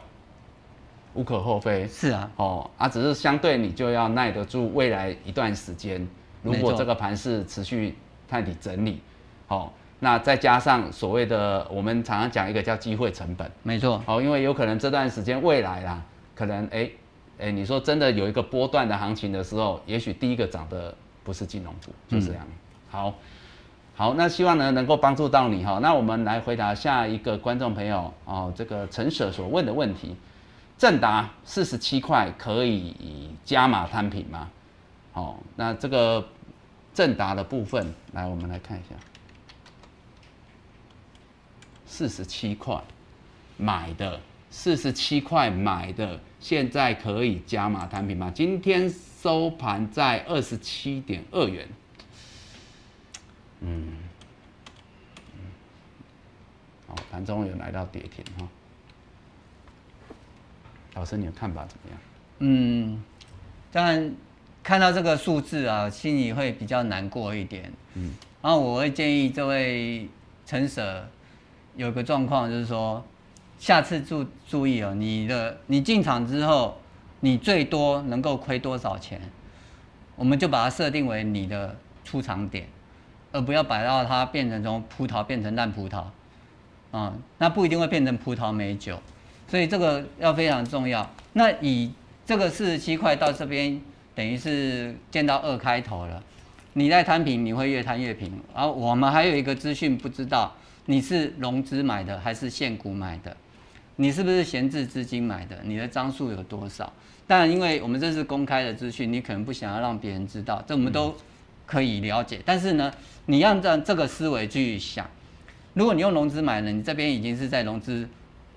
[1.14, 6.04] 无可厚非，是啊，哦啊，只是相对你就要耐得住未来一段时间，
[6.42, 7.96] 如果这个盘是持续
[8.28, 9.00] 探底整理，
[9.46, 16.02] 好，那再加上所谓的我们常常讲一个叫机会成本，没错，哦，因为有可能这段时间未来啦，
[16.34, 16.90] 可能哎。
[17.42, 22.46] 哎，你说真的有一个波段的行情的时候，也许第一个涨的不是金融股，就这样。
[22.88, 23.12] 好，
[23.96, 25.80] 好，那希望呢能够帮助到你哈。
[25.82, 30.14] 那我们来回答下一个观众朋友哦，这个陈舍所问的问题：
[30.78, 34.48] 正达四十七块可以加码摊平吗？
[35.12, 36.24] 好，那这个
[36.94, 38.94] 正达的部分，来我们来看一下，
[41.86, 42.80] 四十七块
[43.56, 44.20] 买的。
[44.54, 48.30] 四十七块买的，现在可以加码摊平吗？
[48.34, 51.66] 今天收盘在二十七点二元。
[53.60, 53.94] 嗯，
[56.86, 58.46] 好，盘中有来到跌停哈。
[60.94, 61.98] 老师，你的看法怎么样？
[62.40, 63.02] 嗯，
[63.72, 64.14] 当然
[64.62, 67.72] 看到这个数字啊，心里会比较难过一点。
[67.94, 70.06] 嗯，然后我会建议这位
[70.44, 71.08] 陈舍
[71.74, 73.02] 有个状况，就是说。
[73.62, 76.76] 下次注注意哦，你的你进场之后，
[77.20, 79.20] 你最多能够亏多少钱？
[80.16, 82.66] 我们就把它设定为你的出场点，
[83.30, 86.02] 而不要摆到它变成从葡萄变成烂葡萄，
[86.90, 89.00] 啊，那不一定会变成葡萄美酒，
[89.46, 91.08] 所以这个要非常重要。
[91.34, 91.92] 那以
[92.26, 93.80] 这个四十七块到这边，
[94.16, 96.20] 等于是见到二开头了，
[96.72, 98.42] 你在摊平，你会越摊越平。
[98.52, 100.52] 然后我们还有一个资讯，不知道
[100.86, 103.36] 你是融资买的还是现股买的。
[103.96, 105.58] 你是不是闲置资金买的？
[105.64, 106.92] 你的张数有多少？
[107.26, 111.14] 当然，因为我们这是公开的资讯，你可能不想要让别人知道，这我们都
[111.66, 112.40] 可以了解。
[112.44, 112.92] 但是呢，
[113.26, 115.08] 你按照这个思维去想，
[115.74, 118.08] 如果你用融资买了，你这边已经是在融资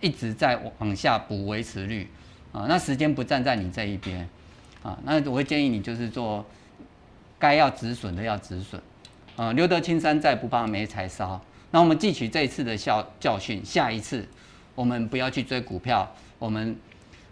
[0.01, 2.09] 一直在往下补维持率
[2.51, 4.27] 啊，那时间不站在你这一边
[4.81, 6.45] 啊，那我会建议你就是做
[7.37, 8.81] 该要止损的要止损
[9.35, 11.39] 啊，留得青山在，不怕没柴烧。
[11.71, 14.27] 那我们汲取这一次的教教训，下一次。
[14.75, 16.07] 我们不要去追股票，
[16.37, 16.75] 我们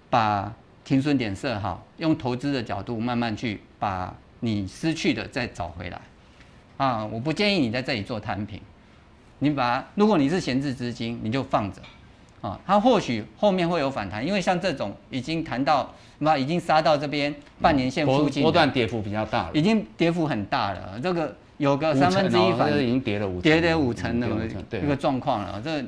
[0.10, 0.52] 把
[0.86, 6.02] 停损点设好，用投资的角度慢慢去把你失去的再找回来。
[6.78, 8.60] 啊，我不建议你在这里做摊平，
[9.40, 11.82] 你把如果你是闲置资金，你就放着，
[12.42, 24.28] 啊，它或许后面会有反弹，因为像这种已经谈到，那已经杀到这边半年线附近，波段跌幅比较大，已经跌幅很大了，这个有个三分之一反，已经跌了五跌跌五成的
[24.82, 25.84] 一个状况了，这。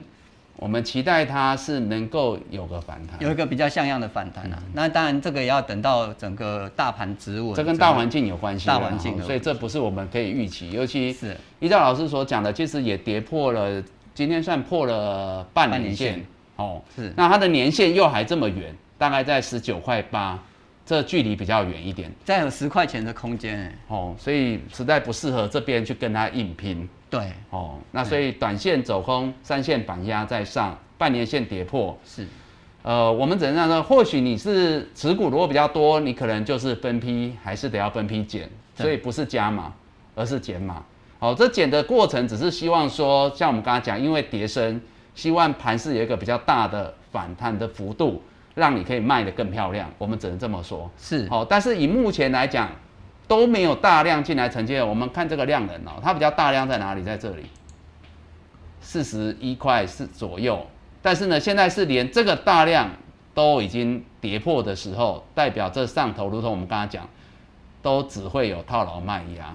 [0.57, 4.57] 我们期待它是能够有个反弹，有一个比较像样的反弹啊。
[4.73, 7.53] 那当然，这个也要等到整个大盘止稳。
[7.53, 10.71] 这跟大环境有关系，大环境，所以这不是我们可以预期。
[10.71, 16.81] 尤其是依照老师所讲的，其实也跌破了，今天算破了半年线哦。
[16.95, 20.39] 是，那它的年线又还这么远，大概在十九块八。
[20.85, 23.59] 这距离比较远一点，再有十块钱的空间。
[23.59, 26.87] 哎，哦，所以实在不适合这边去跟它硬拼。
[27.09, 31.97] 对，哦，那所以短线走空，三线板压在上，半年线跌破。
[32.05, 32.27] 是，
[32.83, 39.73] 呃，我们只能说，或许你是持股如果比较多，你可能就是分批，还是得要分批减，所以不是加码，
[40.13, 40.83] 而是减码。
[41.17, 44.79] 好，这减的过程只是希望说，像我们刚刚讲，因为跌升，
[45.15, 48.21] 希望盘势有一个比较大的反弹的幅度。
[48.55, 50.89] 让你可以卖得更漂亮，我们只能这么说。
[50.97, 52.69] 是，好，但是以目前来讲，
[53.27, 54.81] 都没有大量进来承接。
[54.81, 57.03] 我们看这个量能哦，它比较大量在哪里？
[57.03, 57.43] 在这里，
[58.79, 60.65] 四十一块四左右。
[61.01, 62.89] 但是呢，现在是连这个大量
[63.33, 67.07] 都已经跌破的时候，代表这上头，如同我们刚刚讲，
[67.81, 69.53] 都只会有套牢卖压。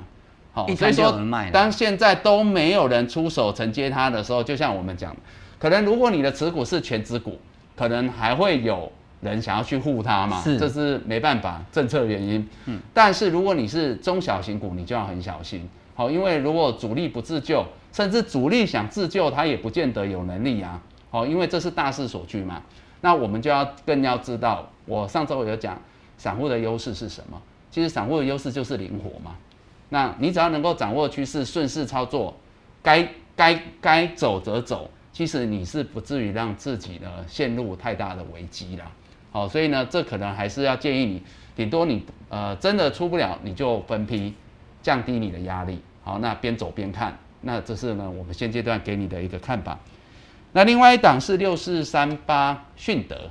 [0.53, 1.17] 好、所以说
[1.53, 5.17] 当现在都没有人出手承接它的时候，就像我们讲，
[5.59, 7.39] 可能如果你的持股是全指股，
[7.81, 12.47] 可能还会有人想要去护它嘛，是这是没办法，政策原因。
[12.67, 15.67] 嗯，但是如果你是中小型股，你就要很小心。
[15.95, 20.79] 好，因为如果主力不自救，甚至主力想自救，他也不见得有能力啊。
[21.11, 22.61] 好，因为这是大势所趋嘛。
[23.01, 25.81] 那我们就要更要知道，我上周有讲，
[26.19, 27.41] 散户的优势是什么？
[27.71, 29.35] 其实散户的优势就是灵活嘛。
[29.89, 32.37] 那你只要能够掌握趋势，顺势操作，
[32.83, 38.91] 该该该走则走，其实你是不至于让自己呢陷入太大的危机啦。
[39.33, 41.23] 好，所以呢，这可能还是要建议你，
[41.55, 44.35] 顶多你呃真的出不了，你就分批
[44.83, 45.81] 降低你的压力。
[46.03, 49.79] 好，那边走边看，那这是呢我们现阶段给你的一个看法。
[50.53, 53.31] 那另外一档是六四三八迅德，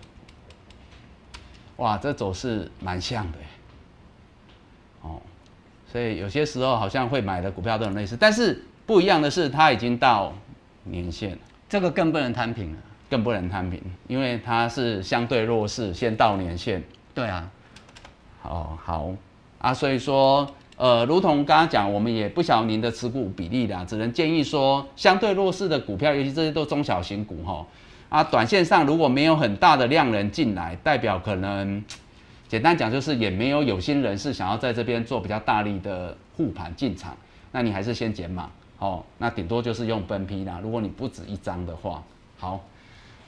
[1.78, 3.38] 哇，这走势蛮像的
[5.02, 5.22] 哦，
[5.92, 10.34] 所以有些时候好像会买的股票都很类似，但是不一样的是，它已经到
[10.86, 11.38] 年线了，
[11.70, 12.78] 这个更不能摊平了。
[13.10, 16.84] 更不能摊平，因为它是相对弱势，先到年限。
[17.16, 17.50] 对啊，
[18.44, 19.12] 哦，好
[19.58, 20.48] 啊，所以说，
[20.78, 27.66] 呃，如同刚刚讲，我们也不晓得您的持股比例啦，只能建议说，相对弱势的股票，尤其这些都中小型股哈，
[28.10, 31.84] 啊，短线上如果没有很大的量人进来，代表可能，
[32.48, 37.18] 简单讲就是也没有有心人士想要在这边做比较大力的护盘进场，
[37.52, 38.48] 那你还是先减码，
[38.80, 42.04] 哦，那顶多就是用分批啦，如果你不止一张的话，
[42.38, 42.60] 好。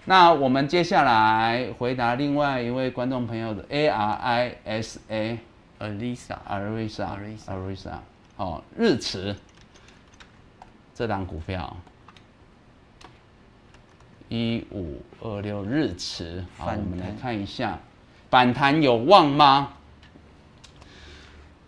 [0.05, 5.37] 那我们接下来回答另外一位观众朋友的 A R I S A
[5.79, 7.99] Alisa，Arisa Arisa Arisa
[8.35, 9.35] 哦，日驰
[10.95, 11.77] 这档股票。
[14.29, 17.77] 一五二六日驰，好，我们来看一下
[18.29, 19.73] 反弹有望吗？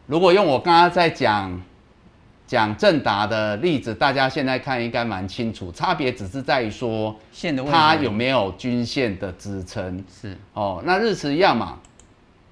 [0.08, 1.62] 如果用我刚刚在讲
[2.46, 10.04] 讲正达的例子，大家现在看应该蛮清楚，差别只是在于说线的它有没有均线的支撑。
[10.22, 11.80] 是哦，那日驰一样嘛，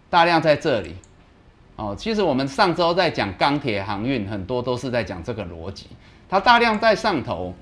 [0.10, 0.96] 大量在这里。
[1.76, 5.88] 哦，其实我们上周在讲钢铁航运，很多都是在讲这个逻辑。
[6.30, 7.54] 它大量在上头，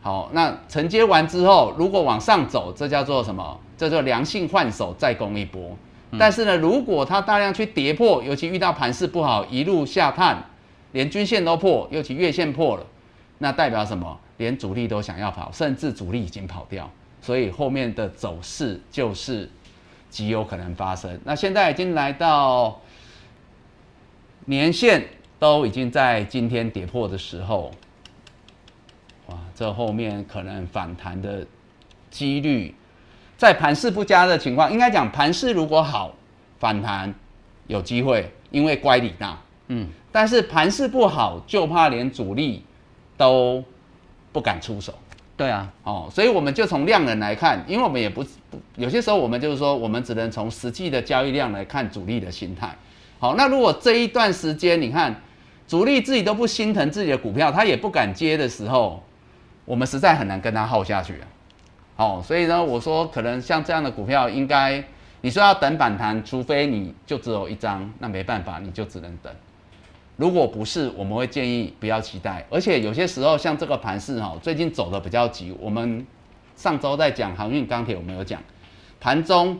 [0.00, 3.58] 好，那承接完之后，如果往上走，这叫做什么？
[3.76, 5.76] 这叫良性换手，再攻一波。
[6.18, 10.44] 但是呢，如果它大量去跌破，尤其遇到盘势不好，一路下探，
[10.92, 12.86] 连均线都破，尤其月线破了，
[13.38, 14.18] 那代表什么？
[14.38, 19.48] 连主力都想要跑，甚至主力已经跑掉，所以后面的走势就是
[20.08, 21.20] 极有可能发生。
[21.24, 22.80] 那现在已经来到
[24.46, 25.04] 年线
[25.38, 27.70] 都已经在今天跌破的时候，
[29.26, 31.46] 哇，这后面可能反弹的
[32.10, 32.74] 几率，
[33.36, 36.14] 在盘势不佳的情况，应该讲盘势如果好，
[36.58, 37.14] 反弹
[37.66, 39.38] 有机会，因为乖离大。
[39.68, 42.64] 嗯，但是盘势不好，就怕连主力
[43.16, 43.62] 都
[44.32, 44.94] 不敢出手
[45.36, 52.76] 对啊，哦，所以我们就从量能来看，因为我们也不不有些时候我们就是说，我们只能从实际的交易量来看主力的心态。
[53.18, 55.14] 好，那如果这一段时间你看
[55.66, 59.02] 主力自己都不心疼自己的股票，他也不敢接的时候，
[59.64, 61.26] 我们实在很难跟他耗下去啊。
[61.96, 64.84] 哦，所以呢，我说可能像这样的股票，应该
[65.22, 69.32] 你说要等反弹，除非你就只有一张，那没办法，你就只能等。
[70.20, 72.46] 如果不是，我们会建议不要期待。
[72.50, 75.56] 而且有些时候像这个盘势哈，最近走的比较急。
[75.58, 76.06] 我们
[76.54, 78.38] 上周在讲航运钢铁，我们有讲
[79.00, 79.58] 盘中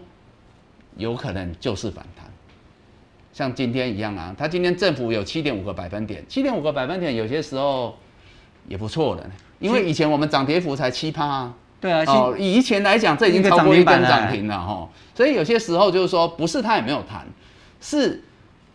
[0.98, 2.30] 有可能就是反弹，
[3.32, 4.34] 像今天一样啊。
[4.36, 7.96] 它今天振幅有七点五个百分点，七点五个百分点有些时候
[8.68, 9.30] 也不错的，
[9.60, 11.54] 因为以前我们涨跌幅才七趴啊。
[11.80, 14.86] 对啊，哦，以以前来讲，这已经超过一根涨停了涨停了哈。
[15.14, 17.26] 所以有些时候就是说，不是它也没有弹，
[17.80, 18.22] 是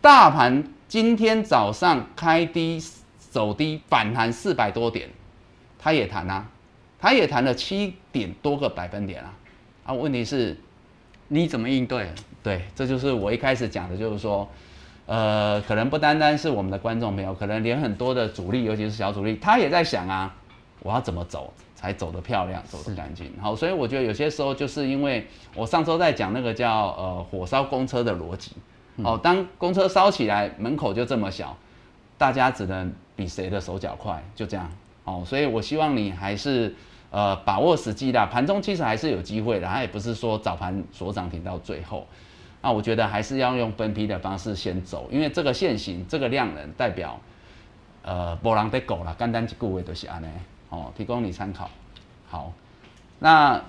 [0.00, 2.80] 大盘今天早上开低
[3.18, 5.08] 走低反弹四百多点，
[5.78, 6.48] 它也弹啊，
[6.98, 9.34] 它也弹了七点多个百分点啊。
[9.84, 10.56] 啊，问题是，
[11.28, 12.08] 你怎么应对？
[12.42, 14.48] 对，这就是我一开始讲的，就是说，
[15.06, 20.32] 呃，可能不单单是我们的观众朋友，可能连很多的主力，尤其是小主力，他也在想啊，
[20.80, 23.32] 我要怎么走才走得漂亮，走得干净。
[23.40, 25.26] 好，所以我觉得有些时候就是因为
[25.56, 28.52] 我上周在讲那个叫呃火烧公车的逻辑，
[29.02, 31.56] 哦，当公车烧起来，门口就这么小，
[32.16, 34.70] 大家只能比谁的手脚快，就这样。
[35.04, 36.74] 哦，所以我希望你还是
[37.10, 42.06] 呃把握时机啦，盘中其实还是有机会的，它也不是说早盘所涨停到最后。
[42.62, 47.20] 那我觉得还是要用分批的方式先走，因为这个现行这个量能代表
[48.02, 50.26] 呃波浪得狗啦，简单一句话就是安尼
[50.70, 51.70] 哦，提供你参考。
[52.28, 52.52] 好，
[53.20, 53.62] 那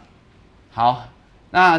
[0.71, 1.03] 好，
[1.51, 1.77] 那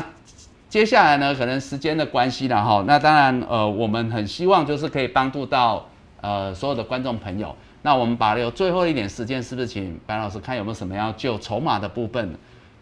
[0.69, 5.89] 接下来呢，可能时间的关系了哈，那当然呃，我们很希望就是可以帮助到
[6.21, 7.57] 呃所有的观众朋友。
[7.81, 12.35] 那我们把留最后一点时间，是不是请白老师看有没有什么要就筹码的部分，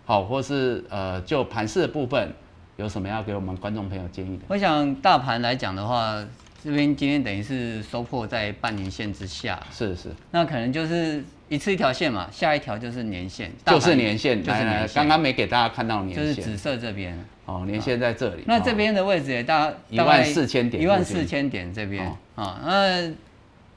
[0.05, 2.33] 好，或是呃就盘势的部分，
[2.77, 4.43] 有什么要给我们观众朋友建议的？
[4.49, 6.17] 我想大盘来讲的话，
[6.65, 17.19] 这边今天等于是收破在半年线之下，是是，那可能就是一次一条线嘛，下一条就是年线，就是年线，就是年线刚刚没给大家看到年线，就是紫色这边。
[17.45, 18.43] 哦，年线在这里。
[18.47, 23.13] 那这边的位置也大一万四千点，一万四千点这边啊，那。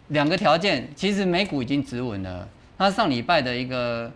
[0.09, 2.49] 两个条件，其实美股已经止稳了。
[2.77, 4.11] 那上礼拜的一个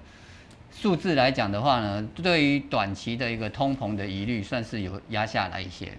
[0.71, 5.89] 数字来讲的话呢，对于短期的一个通膨的疑虑，算是有压下来一些，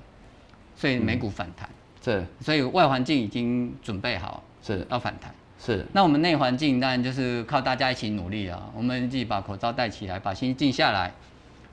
[0.75, 1.69] 所以美股反弹。
[2.05, 5.33] 是，所以外环境已经准备好，是要反弹。
[5.65, 8.71] 是，那我们内环境当然就是靠大家一起努力啊。
[8.77, 11.11] 我们自己把口罩戴起来，把心静下来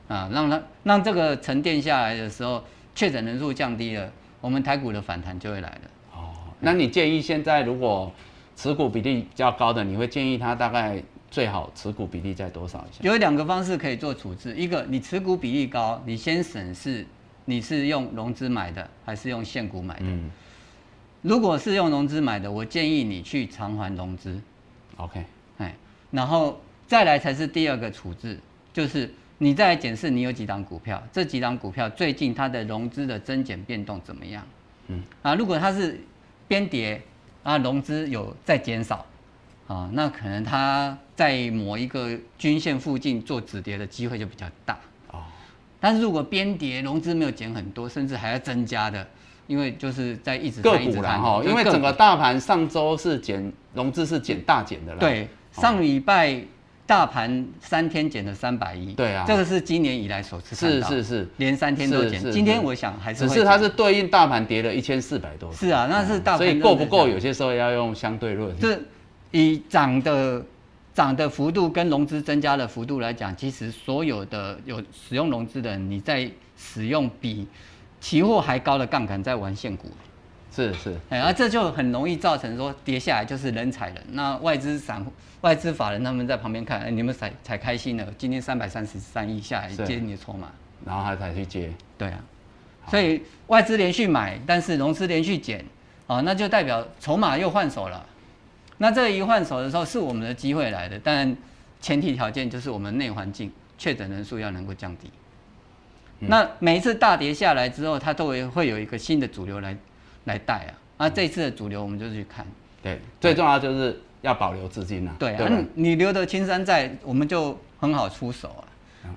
[0.08, 2.64] 啊，让它让这个沉淀下来的时候，
[2.96, 5.82] 确诊人数降低了，我们台股的反弹就会来了。
[6.14, 6.32] 哦
[6.62, 8.10] 那你建议现在如果
[8.56, 13.00] 持股比例较高的，你会建议他大概最好持股比例在多少以下？
[13.02, 17.06] 有两个方式可以做处置，一个你持股比例高，你先审视
[17.46, 20.02] 你是用融资买的还是用现股买的。
[20.06, 20.30] 嗯，
[21.22, 24.40] 如果是用融资买的，我建议你去偿还融资。
[24.98, 25.24] OK，
[25.58, 25.76] 哎，
[26.10, 28.40] 然后再来才是第二个处置，
[28.74, 34.46] 就是你再来检视你有几档股票，这几档股票最近它的融资的增减变动怎么样？
[34.88, 36.00] 嗯，啊，如果它是
[36.48, 37.02] 边跌
[37.44, 39.06] 啊，融资有在减少
[39.68, 44.78] 啊，那可能它在某一个均线附近做止跌的机会就比较大
[45.12, 45.24] 哦。
[45.80, 49.08] 但是如果边跌融资没有减很多，甚至还要增加的，
[49.48, 55.00] 因为就是在一直个股啦哈，因为整个大盘上周是减融资是减大减的啦。
[55.00, 56.42] 对，上礼拜。
[56.88, 62.20] 大盘三天减了三百亿，对啊，这个是今年以来首次是是是，连三天都减。
[62.32, 65.50] 今天我想还是只是它是对应大盘跌了一千四百多。
[65.54, 66.39] 是啊，那是大盘。
[66.39, 67.08] 所以够不够？
[67.08, 68.60] 有些时候要用相对论。
[68.60, 68.86] 是
[69.30, 70.44] 以涨的
[70.94, 77.48] 涨的幅度跟融资增加的幅度来讲，其实所有的有使用融资的人，你在使用比
[78.02, 79.89] 期货还高的杠杆在玩现股。
[80.54, 84.04] 是是，哎，而这就很容易造成说跌下来就是人踩人。
[84.12, 88.06] 那外资散户、外资法人他们在旁边看，哎，你们才才开心了。
[88.18, 90.49] 今天三百三十三亿下来接你的筹码，
[90.86, 91.72] 然后他才去接。
[91.97, 92.20] 对啊，
[92.89, 95.64] 所以外资连续买，但是融资连续减，
[96.06, 98.06] 啊，那就代表筹码又换手了。
[98.80, 101.34] 那这一换手的时候，是我们的机会来的，但
[101.80, 105.10] 前提条件就是我们内环境确诊人数要能够降低。
[106.28, 109.76] 那每一次大跌下来之后，它都会会有一个新的主流来。
[110.26, 110.70] 来带啊！
[110.98, 112.46] 啊，这次的主流我们就去看。
[112.84, 115.16] 对，最重要就是要保留资金呐。
[115.18, 118.62] 对啊，你留得青山在，我们就很好出手啊。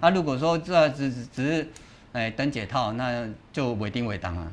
[0.00, 1.68] 啊，如果说这只只是
[2.12, 4.50] 哎等解套，那就尾定尾当啊。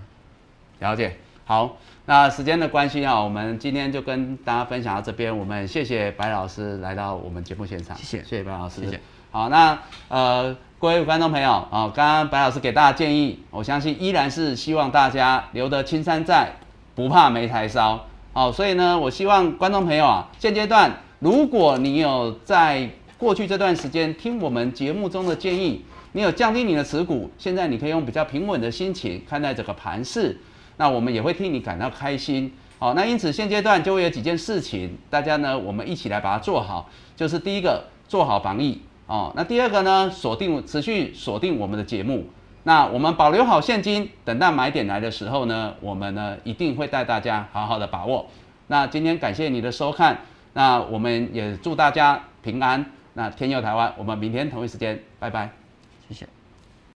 [0.79, 1.15] 了解。
[1.45, 5.35] 好，那时间的关系啊，我们今天就跟大家分享到这边。
[5.35, 7.95] 我们谢谢白老师来到我们节目现场。
[7.95, 8.81] 谢谢，谢谢白老师。
[8.81, 8.99] 谢谢。
[9.31, 9.79] 好，那
[10.09, 10.53] 呃。
[10.81, 16.51] 各位观众朋友啊，刚刚白老师给大家建议，我相信依然是希望大家留得青山在，
[16.95, 18.03] 不怕没柴烧。
[18.33, 30.35] 好，所以呢，我希望观众朋友啊，现阶段如果你有在过去这段时间听我们节目中的建议，你有降低你的持股，现在你可以用比较平稳的心情看待这个盘势，
[30.77, 32.51] 那我们也会替你感到开心。
[32.79, 38.81] 好，那因此现阶段就会有几件事情，大家呢，我们一起来把它做好，就是第一个，做好防疫。
[39.11, 40.09] 哦，那第二个呢？
[40.09, 42.27] 锁定持续锁定我们的节目，
[42.63, 48.25] 那我们保留好现金，等到买点来的时候呢，我们呢一定会带大家好好的把握。
[48.67, 50.17] 那今天感谢你的收看，
[50.53, 52.85] 那我们也祝大家平安。
[53.15, 55.51] 那天佑台湾，我们明天同一时间，拜拜，